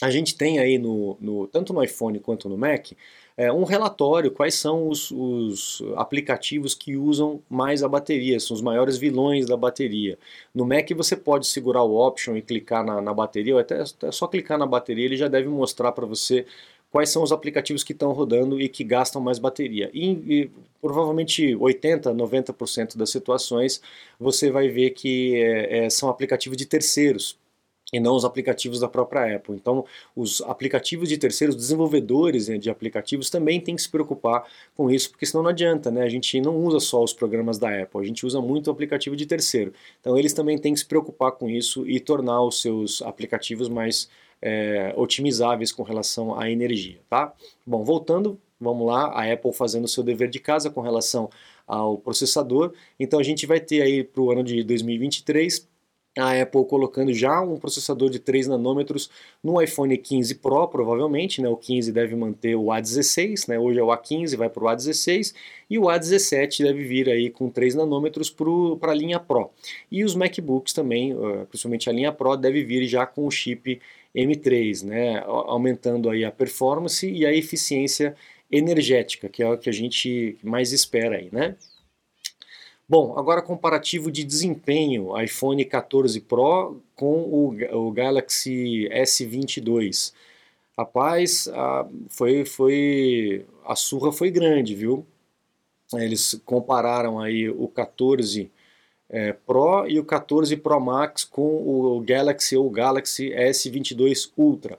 A 0.00 0.10
gente 0.10 0.36
tem 0.36 0.58
aí 0.58 0.78
no, 0.78 1.16
no 1.20 1.46
tanto 1.46 1.72
no 1.72 1.82
iPhone 1.82 2.18
quanto 2.18 2.48
no 2.48 2.56
Mac 2.56 2.92
é, 3.36 3.52
um 3.52 3.64
relatório 3.64 4.30
quais 4.30 4.54
são 4.54 4.88
os, 4.88 5.10
os, 5.10 5.82
aplicativos 5.96 6.74
que 6.74 6.96
usam 6.96 7.42
mais 7.48 7.82
a 7.82 7.88
bateria, 7.88 8.38
são 8.38 8.54
os 8.54 8.60
maiores 8.62 8.98
vilões 8.98 9.46
da 9.46 9.56
bateria. 9.56 10.18
No 10.54 10.66
Mac 10.66 10.90
você 10.94 11.16
pode 11.16 11.46
segurar 11.46 11.82
o 11.82 11.94
option 11.96 12.36
e 12.36 12.42
clicar 12.42 12.84
na, 12.84 13.00
na 13.00 13.14
bateria, 13.14 13.54
ou 13.54 13.60
até, 13.60 13.80
até 13.80 14.12
só 14.12 14.26
clicar 14.26 14.58
na 14.58 14.66
bateria 14.66 15.04
ele 15.04 15.16
já 15.16 15.28
deve 15.28 15.48
mostrar 15.48 15.92
para 15.92 16.06
você 16.06 16.46
quais 16.92 17.08
são 17.08 17.22
os 17.22 17.32
aplicativos 17.32 17.82
que 17.82 17.92
estão 17.92 18.12
rodando 18.12 18.60
e 18.60 18.68
que 18.68 18.84
gastam 18.84 19.20
mais 19.20 19.38
bateria. 19.38 19.90
E, 19.94 20.10
e 20.10 20.50
provavelmente 20.80 21.56
80, 21.56 22.14
90% 22.14 22.96
das 22.98 23.10
situações 23.10 23.80
você 24.20 24.50
vai 24.50 24.68
ver 24.68 24.90
que 24.90 25.36
é, 25.36 25.86
é, 25.86 25.90
são 25.90 26.10
aplicativos 26.10 26.56
de 26.56 26.66
terceiros 26.66 27.40
e 27.92 28.00
não 28.00 28.14
os 28.14 28.24
aplicativos 28.24 28.80
da 28.80 28.88
própria 28.88 29.36
Apple. 29.36 29.54
Então, 29.54 29.84
os 30.16 30.40
aplicativos 30.42 31.08
de 31.08 31.18
terceiros, 31.18 31.54
desenvolvedores 31.56 32.48
né, 32.48 32.56
de 32.56 32.70
aplicativos 32.70 33.28
também 33.28 33.60
têm 33.60 33.76
que 33.76 33.82
se 33.82 33.90
preocupar 33.90 34.46
com 34.74 34.90
isso, 34.90 35.10
porque 35.10 35.26
senão 35.26 35.42
não 35.42 35.50
adianta, 35.50 35.90
né? 35.90 36.02
A 36.02 36.08
gente 36.08 36.40
não 36.40 36.56
usa 36.56 36.80
só 36.80 37.02
os 37.02 37.12
programas 37.12 37.58
da 37.58 37.82
Apple, 37.82 38.00
a 38.00 38.04
gente 38.04 38.24
usa 38.24 38.40
muito 38.40 38.68
o 38.68 38.70
aplicativo 38.70 39.14
de 39.14 39.26
terceiro. 39.26 39.74
Então, 40.00 40.16
eles 40.16 40.32
também 40.32 40.56
têm 40.56 40.72
que 40.72 40.80
se 40.80 40.86
preocupar 40.86 41.32
com 41.32 41.50
isso 41.50 41.86
e 41.86 42.00
tornar 42.00 42.42
os 42.42 42.62
seus 42.62 43.02
aplicativos 43.02 43.68
mais 43.68 44.08
é, 44.42 44.92
otimizáveis 44.96 45.70
com 45.72 45.82
relação 45.82 46.38
à 46.38 46.50
energia, 46.50 47.00
tá? 47.08 47.32
Bom, 47.64 47.84
voltando, 47.84 48.38
vamos 48.60 48.86
lá, 48.86 49.06
a 49.06 49.32
Apple 49.32 49.52
fazendo 49.52 49.84
o 49.84 49.88
seu 49.88 50.02
dever 50.02 50.28
de 50.28 50.40
casa 50.40 50.68
com 50.68 50.80
relação 50.80 51.30
ao 51.66 51.96
processador. 51.96 52.74
Então 52.98 53.20
a 53.20 53.22
gente 53.22 53.46
vai 53.46 53.60
ter 53.60 53.80
aí 53.80 54.02
para 54.02 54.20
o 54.20 54.30
ano 54.32 54.42
de 54.42 54.62
2023 54.64 55.70
a 56.18 56.42
Apple 56.42 56.66
colocando 56.66 57.12
já 57.14 57.40
um 57.40 57.56
processador 57.56 58.10
de 58.10 58.18
3 58.18 58.48
nanômetros 58.48 59.08
no 59.42 59.60
iPhone 59.62 59.96
15 59.96 60.34
Pro, 60.36 60.68
provavelmente, 60.68 61.40
né? 61.40 61.48
O 61.48 61.56
15 61.56 61.90
deve 61.90 62.14
manter 62.14 62.54
o 62.54 62.66
A16, 62.66 63.48
né? 63.48 63.58
Hoje 63.58 63.78
é 63.78 63.82
o 63.82 63.86
A15, 63.86 64.36
vai 64.36 64.50
para 64.50 64.62
o 64.62 64.66
A16 64.66 65.34
e 65.70 65.78
o 65.78 65.84
A17 65.84 66.64
deve 66.64 66.84
vir 66.84 67.08
aí 67.08 67.30
com 67.30 67.48
3 67.48 67.74
nanômetros 67.76 68.28
para 68.78 68.92
a 68.92 68.94
linha 68.94 69.18
Pro. 69.18 69.50
E 69.90 70.04
os 70.04 70.14
MacBooks 70.14 70.74
também, 70.74 71.16
principalmente 71.48 71.88
a 71.88 71.92
linha 71.92 72.12
Pro, 72.12 72.36
deve 72.36 72.62
vir 72.62 72.86
já 72.86 73.06
com 73.06 73.26
o 73.26 73.30
chip 73.30 73.80
M3, 74.14 74.84
né, 74.84 75.22
aumentando 75.26 76.10
aí 76.10 76.24
a 76.24 76.30
performance 76.30 77.08
e 77.08 77.24
a 77.24 77.32
eficiência 77.32 78.14
energética, 78.50 79.28
que 79.28 79.42
é 79.42 79.48
o 79.48 79.56
que 79.56 79.70
a 79.70 79.72
gente 79.72 80.36
mais 80.42 80.72
espera 80.72 81.16
aí, 81.16 81.30
né? 81.32 81.56
Bom, 82.88 83.18
agora 83.18 83.40
comparativo 83.40 84.10
de 84.10 84.22
desempenho, 84.22 85.18
iPhone 85.18 85.64
14 85.64 86.20
Pro 86.20 86.78
com 86.94 87.22
o, 87.22 87.86
o 87.86 87.90
Galaxy 87.90 88.86
S22. 88.92 90.12
Rapaz, 90.76 91.48
a, 91.48 91.88
foi, 92.08 92.44
foi, 92.44 93.46
a 93.64 93.74
surra 93.74 94.12
foi 94.12 94.30
grande, 94.30 94.74
viu? 94.74 95.06
Eles 95.94 96.40
compararam 96.44 97.18
aí 97.18 97.48
o 97.48 97.68
14 97.68 98.50
é, 99.12 99.32
Pro 99.34 99.86
e 99.86 100.00
o 100.00 100.04
14 100.04 100.56
Pro 100.56 100.80
Max 100.80 101.22
com 101.22 101.42
o 101.42 102.00
Galaxy 102.00 102.56
ou 102.56 102.68
Galaxy 102.70 103.30
S22 103.30 104.32
Ultra. 104.36 104.76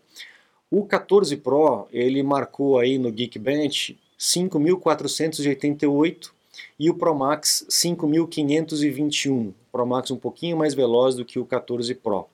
O 0.71 0.85
14 0.85 1.37
Pro 1.37 1.87
ele 1.93 2.21
marcou 2.23 2.79
aí 2.79 2.97
no 2.97 3.11
Geekbench 3.11 3.99
5.488 4.19 6.31
e 6.79 6.89
o 6.89 6.95
Pro 6.95 7.13
Max 7.13 7.63
5.521. 7.69 9.49
O 9.49 9.53
Pro 9.71 9.85
Max 9.85 10.09
um 10.09 10.17
pouquinho 10.17 10.57
mais 10.57 10.73
veloz 10.73 11.13
do 11.15 11.23
que 11.23 11.37
o 11.37 11.45
14 11.45 11.93
Pro. 11.93 12.25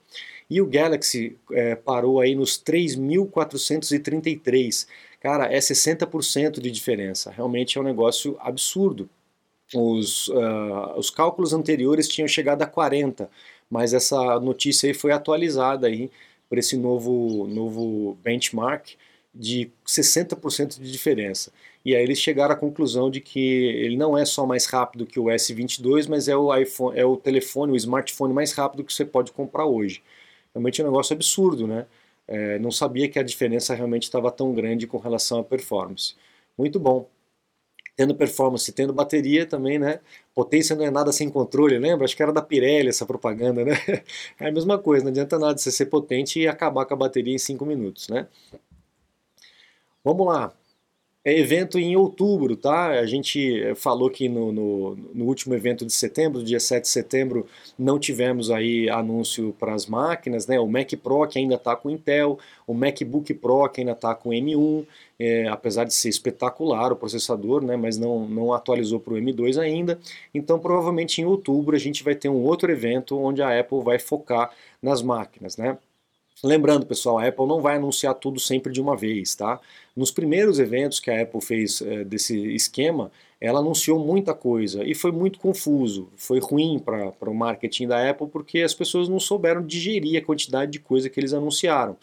E 0.50 0.62
o 0.62 0.65
Galaxy 0.65 1.36
é, 1.51 1.75
parou 1.75 2.22
aí 2.22 2.34
nos 2.34 2.58
3.433. 2.58 4.88
Cara, 5.20 5.53
é 5.53 5.60
60% 5.60 6.62
de 6.62 6.72
diferença. 6.72 7.29
Realmente 7.29 7.77
é 7.77 7.82
um 7.82 7.84
negócio 7.84 8.38
absurdo. 8.39 9.10
Os, 9.73 10.27
uh, 10.29 10.93
os 10.97 11.09
cálculos 11.09 11.53
anteriores 11.53 12.07
tinham 12.07 12.27
chegado 12.27 12.61
a 12.61 12.67
40, 12.67 13.29
mas 13.69 13.93
essa 13.93 14.39
notícia 14.39 14.88
aí 14.88 14.93
foi 14.93 15.11
atualizada 15.11 15.88
aí 15.88 16.09
por 16.49 16.57
esse 16.57 16.75
novo, 16.77 17.47
novo 17.47 18.17
benchmark 18.23 18.95
de 19.33 19.71
60% 19.85 20.79
de 20.79 20.91
diferença. 20.91 21.51
E 21.85 21.95
aí 21.95 22.03
eles 22.03 22.19
chegaram 22.19 22.53
à 22.53 22.57
conclusão 22.57 23.09
de 23.09 23.21
que 23.21 23.39
ele 23.39 23.95
não 23.95 24.17
é 24.17 24.25
só 24.25 24.45
mais 24.45 24.65
rápido 24.65 25.05
que 25.05 25.19
o 25.19 25.25
S22, 25.25 26.07
mas 26.09 26.27
é 26.27 26.35
o 26.35 26.53
iPhone, 26.55 26.99
é 26.99 27.05
o 27.05 27.15
telefone, 27.15 27.71
o 27.71 27.75
smartphone 27.75 28.33
mais 28.33 28.51
rápido 28.51 28.83
que 28.83 28.93
você 28.93 29.05
pode 29.05 29.31
comprar 29.31 29.65
hoje. 29.65 30.01
Realmente 30.53 30.81
é 30.81 30.83
um 30.83 30.88
negócio 30.88 31.13
absurdo, 31.15 31.67
né? 31.67 31.85
É, 32.27 32.59
não 32.59 32.71
sabia 32.71 33.07
que 33.09 33.17
a 33.17 33.23
diferença 33.23 33.73
realmente 33.73 34.03
estava 34.03 34.31
tão 34.31 34.53
grande 34.53 34.85
com 34.88 34.97
relação 34.97 35.39
à 35.39 35.43
performance. 35.43 36.15
Muito 36.57 36.79
bom. 36.79 37.07
Tendo 38.00 38.15
performance, 38.15 38.72
tendo 38.72 38.94
bateria 38.94 39.46
também, 39.46 39.77
né? 39.77 40.00
Potência 40.34 40.74
não 40.74 40.86
é 40.86 40.89
nada 40.89 41.12
sem 41.12 41.29
controle, 41.29 41.77
lembra? 41.77 42.06
Acho 42.06 42.15
que 42.15 42.24
era 42.24 42.32
da 42.32 42.41
Pirelli 42.41 42.88
essa 42.88 43.06
propaganda, 43.06 43.65
né? 43.65 43.74
É 44.39 44.48
a 44.48 44.51
mesma 44.53 44.79
coisa, 44.79 45.03
não 45.03 45.12
adianta 45.12 45.38
nada 45.38 45.58
você 45.58 45.70
ser 45.70 45.88
potente 45.88 46.39
e 46.39 46.48
acabar 46.48 46.86
com 46.86 46.94
a 46.94 46.98
bateria 46.98 47.36
em 47.36 47.38
5 47.38 47.65
minutos, 47.65 48.08
né? 48.08 48.25
Vamos 50.03 50.25
lá. 50.27 50.53
É 51.23 51.38
evento 51.38 51.77
em 51.77 51.97
outubro, 51.97 52.55
tá? 52.55 52.91
A 52.91 53.05
gente 53.05 53.61
eh, 53.61 53.75
falou 53.75 54.09
que 54.09 54.29
no, 54.29 54.53
no, 54.53 54.95
no, 55.13 55.25
último 55.25 55.53
evento 55.53 55.85
de 55.85 55.91
setembro, 55.91 56.41
dia 56.41 56.61
7 56.61 56.83
de 56.83 56.88
setembro, 56.88 57.45
não 57.77 57.99
tivemos 57.99 58.49
aí 58.49 58.89
anúncio 58.89 59.53
para 59.59 59.73
as 59.73 59.85
máquinas, 59.85 60.47
né? 60.47 60.57
O 60.61 60.67
Mac 60.67 60.93
Pro 61.03 61.27
que 61.27 61.38
ainda 61.38 61.55
está 61.55 61.75
com 61.75 61.89
Intel, 61.89 62.39
o 62.65 62.73
MacBook 62.73 63.33
Pro 63.33 63.67
que 63.67 63.81
ainda 63.81 63.91
está 63.91 64.15
com 64.15 64.29
M1, 64.29 64.85
é, 65.19 65.47
apesar 65.49 65.83
de 65.83 65.93
ser 65.93 66.07
espetacular 66.07 66.93
o 66.93 66.95
processador, 66.95 67.65
né? 67.65 67.75
Mas 67.75 67.97
não, 67.97 68.25
não 68.25 68.53
atualizou 68.53 68.99
para 68.99 69.13
o 69.15 69.17
M2 69.17 69.59
ainda. 69.61 69.99
Então 70.33 70.57
provavelmente 70.57 71.21
em 71.21 71.25
outubro 71.25 71.75
a 71.75 71.79
gente 71.79 72.01
vai 72.01 72.15
ter 72.15 72.29
um 72.29 72.41
outro 72.45 72.71
evento 72.71 73.17
onde 73.19 73.41
a 73.41 73.59
Apple 73.59 73.81
vai 73.83 73.99
focar 73.99 74.51
nas 74.81 75.01
máquinas, 75.01 75.57
né? 75.57 75.77
Lembrando, 76.41 76.86
pessoal, 76.86 77.19
a 77.19 77.27
Apple 77.27 77.46
não 77.46 77.60
vai 77.60 77.75
anunciar 77.75 78.13
tudo 78.15 78.39
sempre 78.39 78.72
de 78.72 78.79
uma 78.79 78.96
vez, 78.96 79.36
tá? 79.36 79.60
Nos 79.93 80.10
primeiros 80.10 80.58
eventos 80.58 81.00
que 81.00 81.12
a 81.12 81.22
Apple 81.22 81.41
fez 81.41 81.81
é, 81.81 82.05
desse 82.05 82.55
esquema, 82.55 83.12
ela 83.41 83.60
anunciou 83.60 84.00
muita 84.00 84.34
coisa 84.34 84.84
e 84.86 84.96
foi 84.96 85.12
muito 85.12 85.38
confuso, 85.38 86.10
foi 86.15 86.39
ruim 86.39 86.79
para 86.79 87.29
o 87.29 87.36
marketing 87.36 87.88
da 87.88 88.10
Apple 88.10 88.27
porque 88.27 88.62
as 88.62 88.74
pessoas 88.74 89.10
não 89.10 89.19
souberam 89.19 89.65
digerir 89.65 90.22
a 90.22 90.25
quantidade 90.25 90.72
de 90.72 90.79
coisa 90.79 91.10
que 91.10 91.19
eles 91.19 91.34
anunciaram. 91.34 91.98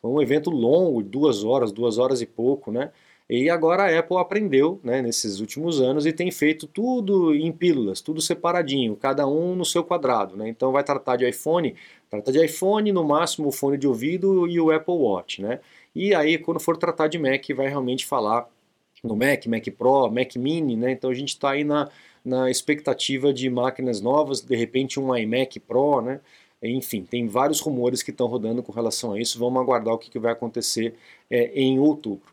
Foi 0.00 0.10
um 0.10 0.22
evento 0.22 0.48
longo, 0.48 1.02
duas 1.02 1.44
horas, 1.44 1.70
duas 1.70 1.98
horas 1.98 2.22
e 2.22 2.26
pouco, 2.26 2.72
né? 2.72 2.90
E 3.28 3.48
agora 3.48 3.84
a 3.84 3.98
Apple 3.98 4.18
aprendeu 4.18 4.80
né, 4.84 5.00
nesses 5.00 5.40
últimos 5.40 5.80
anos 5.80 6.04
e 6.04 6.12
tem 6.12 6.30
feito 6.30 6.66
tudo 6.66 7.34
em 7.34 7.50
pílulas, 7.50 8.00
tudo 8.02 8.20
separadinho, 8.20 8.94
cada 8.94 9.26
um 9.26 9.54
no 9.54 9.64
seu 9.64 9.82
quadrado. 9.82 10.36
Né? 10.36 10.48
Então 10.48 10.70
vai 10.70 10.84
tratar 10.84 11.16
de 11.16 11.26
iPhone, 11.26 11.74
trata 12.12 12.30
de 12.30 12.44
iPhone, 12.44 12.92
no 12.92 13.02
máximo 13.02 13.48
o 13.48 13.52
fone 13.52 13.78
de 13.78 13.88
ouvido 13.88 14.46
e 14.46 14.60
o 14.60 14.70
Apple 14.70 14.94
Watch. 14.94 15.40
Né? 15.40 15.60
E 15.94 16.14
aí 16.14 16.36
quando 16.36 16.60
for 16.60 16.76
tratar 16.76 17.08
de 17.08 17.18
Mac 17.18 17.42
vai 17.56 17.68
realmente 17.68 18.04
falar 18.04 18.46
no 19.02 19.16
Mac, 19.16 19.46
Mac 19.46 19.66
Pro, 19.76 20.10
Mac 20.10 20.36
Mini, 20.36 20.76
né? 20.76 20.92
então 20.92 21.10
a 21.10 21.14
gente 21.14 21.30
está 21.30 21.52
aí 21.52 21.64
na, 21.64 21.88
na 22.22 22.50
expectativa 22.50 23.32
de 23.32 23.48
máquinas 23.48 24.02
novas, 24.02 24.42
de 24.42 24.54
repente 24.54 25.00
um 25.00 25.16
iMac 25.16 25.58
Pro, 25.60 26.02
né? 26.02 26.20
Enfim, 26.62 27.02
tem 27.02 27.26
vários 27.26 27.58
rumores 27.58 28.04
que 28.04 28.12
estão 28.12 28.28
rodando 28.28 28.62
com 28.62 28.70
relação 28.70 29.14
a 29.14 29.20
isso. 29.20 29.36
Vamos 29.36 29.60
aguardar 29.60 29.94
o 29.94 29.98
que, 29.98 30.08
que 30.08 30.18
vai 30.18 30.30
acontecer 30.30 30.94
é, 31.28 31.50
em 31.60 31.80
outubro. 31.80 32.32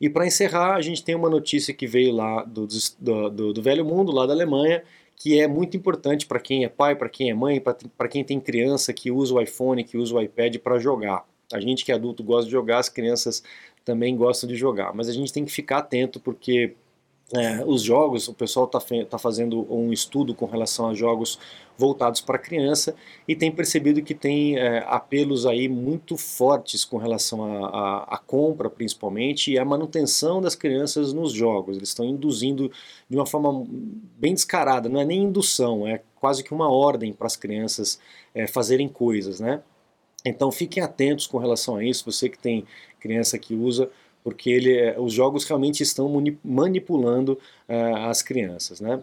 E 0.00 0.10
para 0.10 0.26
encerrar, 0.26 0.74
a 0.74 0.80
gente 0.80 1.04
tem 1.04 1.14
uma 1.14 1.30
notícia 1.30 1.72
que 1.72 1.86
veio 1.86 2.12
lá 2.12 2.42
do, 2.42 2.66
do, 2.98 3.30
do, 3.30 3.52
do 3.52 3.62
velho 3.62 3.84
mundo, 3.84 4.10
lá 4.10 4.26
da 4.26 4.32
Alemanha, 4.32 4.82
que 5.16 5.40
é 5.40 5.46
muito 5.46 5.76
importante 5.76 6.26
para 6.26 6.40
quem 6.40 6.64
é 6.64 6.68
pai, 6.68 6.94
para 6.94 7.08
quem 7.08 7.30
é 7.30 7.34
mãe, 7.34 7.60
para 7.60 8.08
quem 8.08 8.24
tem 8.24 8.40
criança 8.40 8.92
que 8.92 9.10
usa 9.10 9.34
o 9.34 9.40
iPhone, 9.40 9.84
que 9.84 9.96
usa 9.96 10.14
o 10.14 10.20
iPad 10.20 10.56
para 10.58 10.78
jogar. 10.78 11.24
A 11.52 11.60
gente 11.60 11.84
que 11.84 11.92
é 11.92 11.94
adulto 11.94 12.22
gosta 12.22 12.46
de 12.46 12.50
jogar, 12.50 12.78
as 12.78 12.88
crianças 12.88 13.42
também 13.84 14.16
gostam 14.16 14.48
de 14.48 14.56
jogar, 14.56 14.94
mas 14.94 15.08
a 15.08 15.12
gente 15.12 15.32
tem 15.32 15.44
que 15.44 15.52
ficar 15.52 15.78
atento 15.78 16.18
porque 16.18 16.74
é, 17.32 17.64
os 17.64 17.82
jogos, 17.82 18.28
o 18.28 18.34
pessoal 18.34 18.66
está 18.66 18.78
tá 19.08 19.18
fazendo 19.18 19.66
um 19.72 19.92
estudo 19.92 20.34
com 20.34 20.44
relação 20.44 20.88
a 20.88 20.94
jogos 20.94 21.38
voltados 21.76 22.20
para 22.20 22.38
criança 22.38 22.94
e 23.26 23.34
tem 23.34 23.50
percebido 23.50 24.02
que 24.02 24.14
tem 24.14 24.58
é, 24.58 24.84
apelos 24.86 25.46
aí 25.46 25.68
muito 25.68 26.16
fortes 26.16 26.84
com 26.84 26.98
relação 26.98 27.64
à 27.64 28.20
compra, 28.24 28.68
principalmente, 28.68 29.52
e 29.52 29.58
a 29.58 29.64
manutenção 29.64 30.40
das 30.40 30.54
crianças 30.54 31.12
nos 31.12 31.32
jogos. 31.32 31.76
Eles 31.76 31.88
estão 31.88 32.04
induzindo 32.04 32.70
de 33.08 33.16
uma 33.16 33.26
forma 33.26 33.66
bem 34.16 34.34
descarada, 34.34 34.88
não 34.88 35.00
é 35.00 35.04
nem 35.04 35.24
indução, 35.24 35.86
é 35.86 36.02
quase 36.20 36.44
que 36.44 36.52
uma 36.52 36.70
ordem 36.70 37.12
para 37.12 37.26
as 37.26 37.36
crianças 37.36 37.98
é, 38.34 38.46
fazerem 38.46 38.88
coisas, 38.88 39.40
né? 39.40 39.62
Então 40.24 40.50
fiquem 40.50 40.82
atentos 40.82 41.26
com 41.26 41.38
relação 41.38 41.76
a 41.76 41.84
isso, 41.84 42.10
você 42.10 42.28
que 42.28 42.38
tem 42.38 42.64
criança 42.98 43.38
que 43.38 43.54
usa, 43.54 43.90
porque 44.24 44.50
ele, 44.50 44.98
os 44.98 45.12
jogos 45.12 45.44
realmente 45.44 45.82
estão 45.82 46.10
manipulando 46.42 47.38
uh, 47.68 47.96
as 48.08 48.22
crianças. 48.22 48.80
Né? 48.80 49.00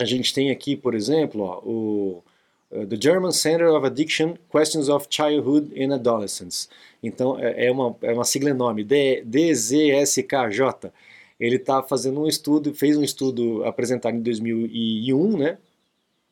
A 0.00 0.06
gente 0.06 0.32
tem 0.32 0.50
aqui, 0.50 0.74
por 0.74 0.94
exemplo, 0.94 1.42
ó, 1.42 1.60
o 1.62 2.22
uh, 2.70 2.86
The 2.86 2.96
German 2.98 3.32
Center 3.32 3.68
of 3.68 3.86
Addiction 3.86 4.34
Questions 4.50 4.88
of 4.88 5.06
Childhood 5.10 5.70
and 5.78 5.94
Adolescence. 5.94 6.66
Então 7.02 7.38
é, 7.38 7.66
é 7.66 7.70
uma, 7.70 7.94
é 8.00 8.12
uma 8.12 8.24
sigla 8.24 8.48
enorme, 8.48 8.82
DZSKJ. 8.82 10.90
Ele 11.38 11.56
está 11.56 11.82
fazendo 11.82 12.22
um 12.22 12.26
estudo, 12.26 12.74
fez 12.74 12.96
um 12.96 13.04
estudo 13.04 13.62
apresentado 13.64 14.16
em 14.16 14.22
2001, 14.22 15.36
né? 15.36 15.58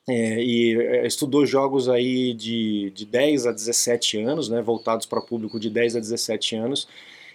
É, 0.08 0.42
e 0.42 0.80
é, 0.80 1.06
estudou 1.06 1.44
jogos 1.44 1.88
aí 1.88 2.32
de, 2.32 2.90
de 2.94 3.04
10 3.04 3.46
a 3.46 3.52
17 3.52 4.22
anos, 4.22 4.48
né, 4.48 4.62
voltados 4.62 5.04
para 5.04 5.20
público 5.20 5.58
de 5.58 5.68
10 5.68 5.96
a 5.96 5.98
17 5.98 6.54
anos, 6.54 6.86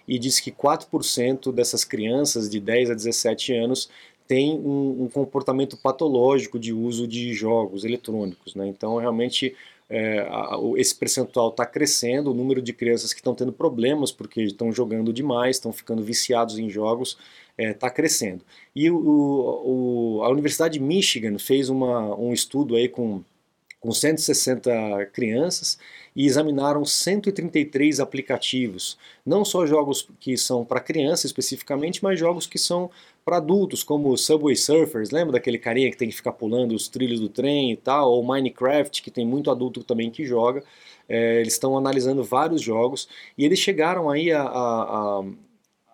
e 0.08 0.18
diz 0.20 0.40
que 0.40 0.52
4% 0.52 1.52
dessas 1.52 1.84
crianças 1.84 2.50
de 2.50 2.60
10 2.60 2.92
a 2.92 2.94
17 2.94 3.54
anos 3.54 3.90
têm 4.28 4.58
um, 4.60 5.04
um 5.04 5.10
comportamento 5.10 5.76
patológico 5.78 6.58
de 6.58 6.72
uso 6.72 7.08
de 7.08 7.34
jogos 7.34 7.84
eletrônicos. 7.84 8.56
Né? 8.56 8.68
Então, 8.68 8.98
realmente, 8.98 9.56
é, 9.90 10.26
esse 10.78 10.96
percentual 10.96 11.50
está 11.50 11.66
crescendo, 11.66 12.32
o 12.32 12.34
número 12.34 12.62
de 12.62 12.72
crianças 12.72 13.12
que 13.12 13.20
estão 13.20 13.36
tendo 13.36 13.52
problemas 13.52 14.10
porque 14.12 14.42
estão 14.42 14.72
jogando 14.72 15.12
demais, 15.12 15.58
estão 15.58 15.74
ficando 15.74 16.02
viciados 16.02 16.58
em 16.58 16.70
jogos, 16.70 17.18
está 17.58 17.64
é, 17.70 17.74
tá 17.74 17.90
crescendo. 17.90 18.42
E 18.74 18.90
o, 18.90 18.96
o, 18.98 20.24
a 20.24 20.30
Universidade 20.30 20.76
de 20.76 20.80
Michigan 20.80 21.38
fez 21.38 21.68
uma, 21.70 22.16
um 22.16 22.32
estudo 22.32 22.78
aí 22.78 22.88
com 22.88 23.22
com 23.82 23.92
160 23.92 25.08
crianças 25.08 25.78
e 26.16 26.28
examinaram 26.28 26.86
133 26.86 28.00
aplicativos. 28.00 28.98
Não 29.26 29.44
só 29.44 29.66
jogos 29.66 30.08
que 30.20 30.38
são 30.38 30.64
para 30.64 30.80
criança 30.80 31.26
especificamente, 31.26 32.04
mas 32.04 32.20
jogos 32.20 32.46
que 32.46 32.60
são 32.60 32.92
para 33.26 33.38
adultos, 33.38 33.84
como 33.84 34.16
Subway 34.16 34.56
Surfers, 34.56 35.10
lembra 35.10 35.34
daquele 35.34 35.58
carinha 35.58 35.90
que 35.90 35.98
tem 35.98 36.10
que 36.10 36.16
ficar 36.16 36.34
pulando 36.34 36.76
os 36.76 36.88
trilhos 36.88 37.20
do 37.20 37.28
trem 37.28 37.72
e 37.72 37.76
tal, 37.76 38.12
ou 38.12 38.24
Minecraft, 38.24 39.02
que 39.02 39.10
tem 39.10 39.26
muito 39.26 39.50
adulto 39.50 39.84
também 39.84 40.12
que 40.12 40.26
joga. 40.26 40.64
É, 41.10 41.42
eles 41.42 41.54
estão 41.54 41.76
analisando 41.76 42.24
vários 42.24 42.62
jogos 42.62 43.10
e 43.36 43.44
eles 43.44 43.60
chegaram 43.60 44.10
aí 44.10 44.32
a, 44.32 44.44
a, 44.44 45.20
a, 45.20 45.24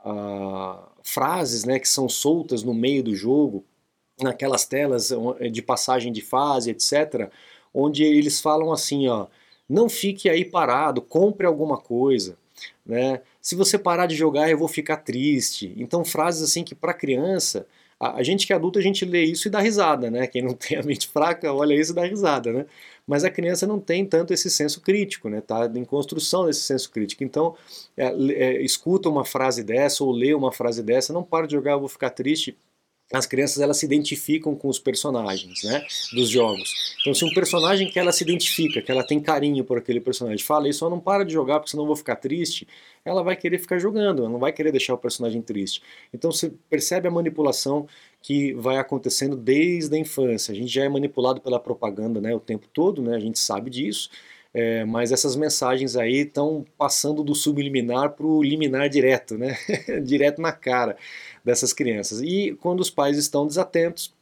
a 0.06 0.88
frases 1.04 1.64
né, 1.64 1.80
que 1.80 1.88
são 1.88 2.10
soltas 2.10 2.64
no 2.64 2.74
meio 2.74 3.02
do 3.02 3.16
jogo, 3.16 3.64
naquelas 4.22 4.66
telas 4.66 5.14
de 5.52 5.62
passagem 5.62 6.12
de 6.12 6.22
fase, 6.22 6.72
etc., 6.72 7.32
onde 7.78 8.04
eles 8.04 8.42
falam 8.42 8.74
assim, 8.74 9.08
ó, 9.08 9.28
não 9.70 9.88
fique 9.88 10.28
aí 10.28 10.44
parado, 10.44 11.00
compre 11.00 11.46
alguma 11.46 11.78
coisa, 11.78 12.36
né? 12.84 13.22
Se 13.40 13.56
você 13.56 13.78
parar 13.78 14.08
de 14.08 14.16
jogar, 14.16 14.50
eu 14.50 14.58
vou 14.58 14.68
ficar 14.68 14.98
triste. 14.98 15.74
Então 15.78 16.04
frases 16.04 16.42
assim 16.42 16.64
que 16.64 16.74
para 16.74 16.94
criança, 16.94 17.68
a, 18.00 18.18
a, 18.18 18.24
gente 18.24 18.48
que 18.48 18.54
é 18.54 18.56
adulto 18.56 18.80
a 18.80 18.82
gente 18.82 19.06
lê 19.06 19.24
isso 19.26 19.48
e 19.48 19.52
dá 19.52 19.60
risada, 19.60 20.10
né? 20.10 20.26
Quem 20.26 20.42
não 20.42 20.54
tem 20.56 20.78
a 20.80 20.84
mente 20.84 21.08
fraca 21.08 21.54
olha 21.54 21.76
isso 21.76 21.92
e 21.92 21.96
dá 21.96 22.04
risada, 22.04 22.52
né? 22.52 22.66
Mas 23.06 23.24
a 23.24 23.30
criança 23.30 23.68
não 23.68 23.80
tem 23.80 24.06
tanto 24.06 24.34
esse 24.34 24.50
senso 24.50 24.82
crítico, 24.82 25.30
né? 25.30 25.40
Tá 25.40 25.70
em 25.76 25.86
construção 25.86 26.48
desse 26.48 26.62
senso 26.62 26.90
crítico. 26.90 27.24
Então 27.24 27.56
é, 27.96 28.08
é, 28.08 28.62
escuta 28.64 29.08
uma 29.08 29.24
frase 29.24 29.64
dessa 29.64 30.04
ou 30.04 30.12
lê 30.12 30.34
uma 30.34 30.52
frase 30.52 30.82
dessa, 30.82 31.14
não 31.14 31.24
para 31.24 31.46
de 31.46 31.54
jogar, 31.54 31.74
eu 31.74 31.80
vou 31.80 31.90
ficar 31.90 32.10
triste 32.10 32.58
as 33.14 33.26
crianças 33.26 33.62
elas 33.62 33.78
se 33.78 33.86
identificam 33.86 34.54
com 34.54 34.68
os 34.68 34.80
personagens 34.80 35.64
né, 35.64 35.86
dos 36.14 36.30
jogos. 36.30 36.96
Então, 37.00 37.14
se 37.14 37.24
um 37.24 37.30
personagem 37.30 37.90
que 37.90 37.98
ela 37.98 38.12
se 38.12 38.24
identifica, 38.24 38.82
que 38.82 38.92
ela 38.92 39.04
tem 39.04 39.20
carinho 39.20 39.64
por 39.64 39.78
aquele 39.78 40.02
personagem, 40.02 40.44
fala 40.44 40.68
isso, 40.68 40.88
não 40.90 41.00
para 41.00 41.24
de 41.24 41.32
jogar 41.32 41.60
porque 41.60 41.72
senão 41.72 41.84
eu 41.84 41.88
vou 41.88 41.96
ficar 41.96 42.18
triste, 42.18 42.68
ela 43.06 43.24
vai 43.24 43.38
querer 43.38 43.60
ficar 43.60 43.80
jogando, 43.80 44.24
ela 44.24 44.30
não 44.30 44.40
vai 44.40 44.52
querer 44.52 44.72
deixar 44.72 44.94
o 44.94 44.98
personagem 44.98 45.42
triste. 45.42 45.82
Então, 46.14 46.32
você 46.32 46.52
percebe 46.70 47.08
a 47.08 47.12
manipulação 47.12 47.88
que 48.22 48.54
vai 48.54 48.78
acontecendo 48.78 49.38
desde 49.38 49.96
a 49.96 50.00
infância. 50.00 50.52
A 50.52 50.56
gente 50.56 50.74
já 50.74 50.84
é 50.84 50.90
manipulado 50.90 51.40
pela 51.40 51.60
propaganda 51.60 52.20
né, 52.20 52.36
o 52.36 52.40
tempo 52.40 52.68
todo, 52.74 53.02
né, 53.02 53.16
a 53.16 53.20
gente 53.20 53.40
sabe 53.40 53.70
disso. 53.70 54.10
É, 54.54 54.86
mas 54.86 55.12
essas 55.12 55.36
mensagens 55.36 55.96
aí 55.96 56.22
estão 56.22 56.66
passando 56.78 57.24
do 57.24 57.36
subliminar 57.36 58.12
para 58.14 58.26
o 58.26 58.42
liminar 58.42 58.90
direto, 58.90 59.38
né? 59.38 59.58
direto 60.04 60.42
na 60.42 60.52
cara 60.52 60.98
dessas 61.44 61.74
crianças. 61.74 62.22
E 62.22 62.58
quando 62.62 62.80
os 62.80 62.90
pais 62.90 63.18
estão 63.18 63.46
desatentos, 63.46 64.14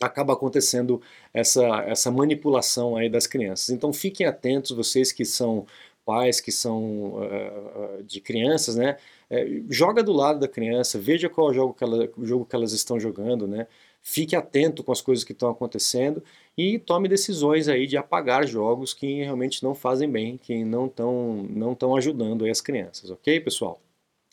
acaba 0.00 0.32
acontecendo 0.32 1.00
essa, 1.32 1.62
essa 1.86 2.10
manipulação 2.10 2.96
aí 2.96 3.08
das 3.08 3.26
crianças. 3.26 3.70
Então 3.70 3.92
fiquem 3.92 4.26
atentos, 4.26 4.72
vocês 4.72 5.12
que 5.12 5.24
são 5.24 5.66
pais, 6.04 6.40
que 6.40 6.52
são 6.52 7.14
uh, 7.22 8.02
de 8.04 8.20
crianças, 8.20 8.76
né? 8.76 8.96
É, 9.30 9.46
joga 9.70 10.02
do 10.02 10.12
lado 10.12 10.38
da 10.38 10.48
criança, 10.48 10.98
veja 10.98 11.28
qual 11.30 11.52
jogo 11.54 11.74
que, 11.74 11.82
ela, 11.82 12.08
jogo 12.22 12.44
que 12.44 12.54
elas 12.54 12.72
estão 12.72 13.00
jogando, 13.00 13.46
né? 13.48 13.66
Fique 14.06 14.36
atento 14.36 14.84
com 14.84 14.92
as 14.92 15.00
coisas 15.00 15.24
que 15.24 15.32
estão 15.32 15.48
acontecendo 15.48 16.22
e 16.58 16.78
tome 16.78 17.08
decisões 17.08 17.68
aí 17.68 17.86
de 17.86 17.96
apagar 17.96 18.46
jogos 18.46 18.92
que 18.92 19.22
realmente 19.22 19.62
não 19.62 19.74
fazem 19.74 20.08
bem, 20.08 20.36
que 20.36 20.62
não 20.62 20.86
estão 20.86 21.46
não 21.48 21.74
tão 21.74 21.96
ajudando 21.96 22.44
as 22.44 22.60
crianças, 22.60 23.10
ok, 23.10 23.40
pessoal? 23.40 23.80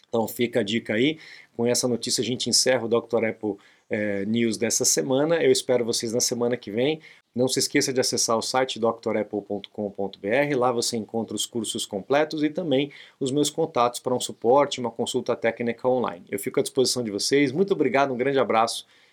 Então 0.10 0.28
fica 0.28 0.60
a 0.60 0.64
dica 0.64 0.94
aí. 0.94 1.18
Com 1.56 1.66
essa 1.66 1.88
notícia 1.88 2.22
a 2.22 2.26
gente 2.26 2.50
encerra 2.50 2.84
o 2.84 2.90
Dr. 2.90 3.24
Apple 3.30 3.56
é, 3.90 4.26
News 4.26 4.58
dessa 4.58 4.84
semana. 4.84 5.42
Eu 5.42 5.54
espero 5.54 5.86
vocês 5.86 6.12
na 6.12 6.20
semana 6.20 6.58
que 6.58 6.70
vem. 6.70 7.00
Não 7.34 7.48
se 7.48 7.60
esqueça 7.60 7.94
de 7.94 8.02
acessar 8.02 8.38
o 8.38 8.42
site 8.42 8.78
drapple.com.br. 8.78 10.58
Lá 10.58 10.74
você 10.74 10.98
encontra 10.98 11.34
os 11.34 11.46
cursos 11.46 11.86
completos 11.86 12.44
e 12.44 12.50
também 12.50 12.92
os 13.22 13.32
meus 13.32 13.50
contatos 13.50 14.02
para 14.02 14.14
um 14.14 14.20
suporte, 14.20 14.82
uma 14.82 14.92
consulta 14.92 15.34
técnica 15.34 15.88
online. 15.88 16.26
Eu 16.30 16.38
fico 16.38 16.60
à 16.60 16.64
disposição 16.64 17.02
de 17.02 17.10
vocês. 17.10 17.54
Muito 17.54 17.72
obrigado, 17.72 18.14
um 18.14 18.18
grande 18.18 18.38
abraço 18.38 18.86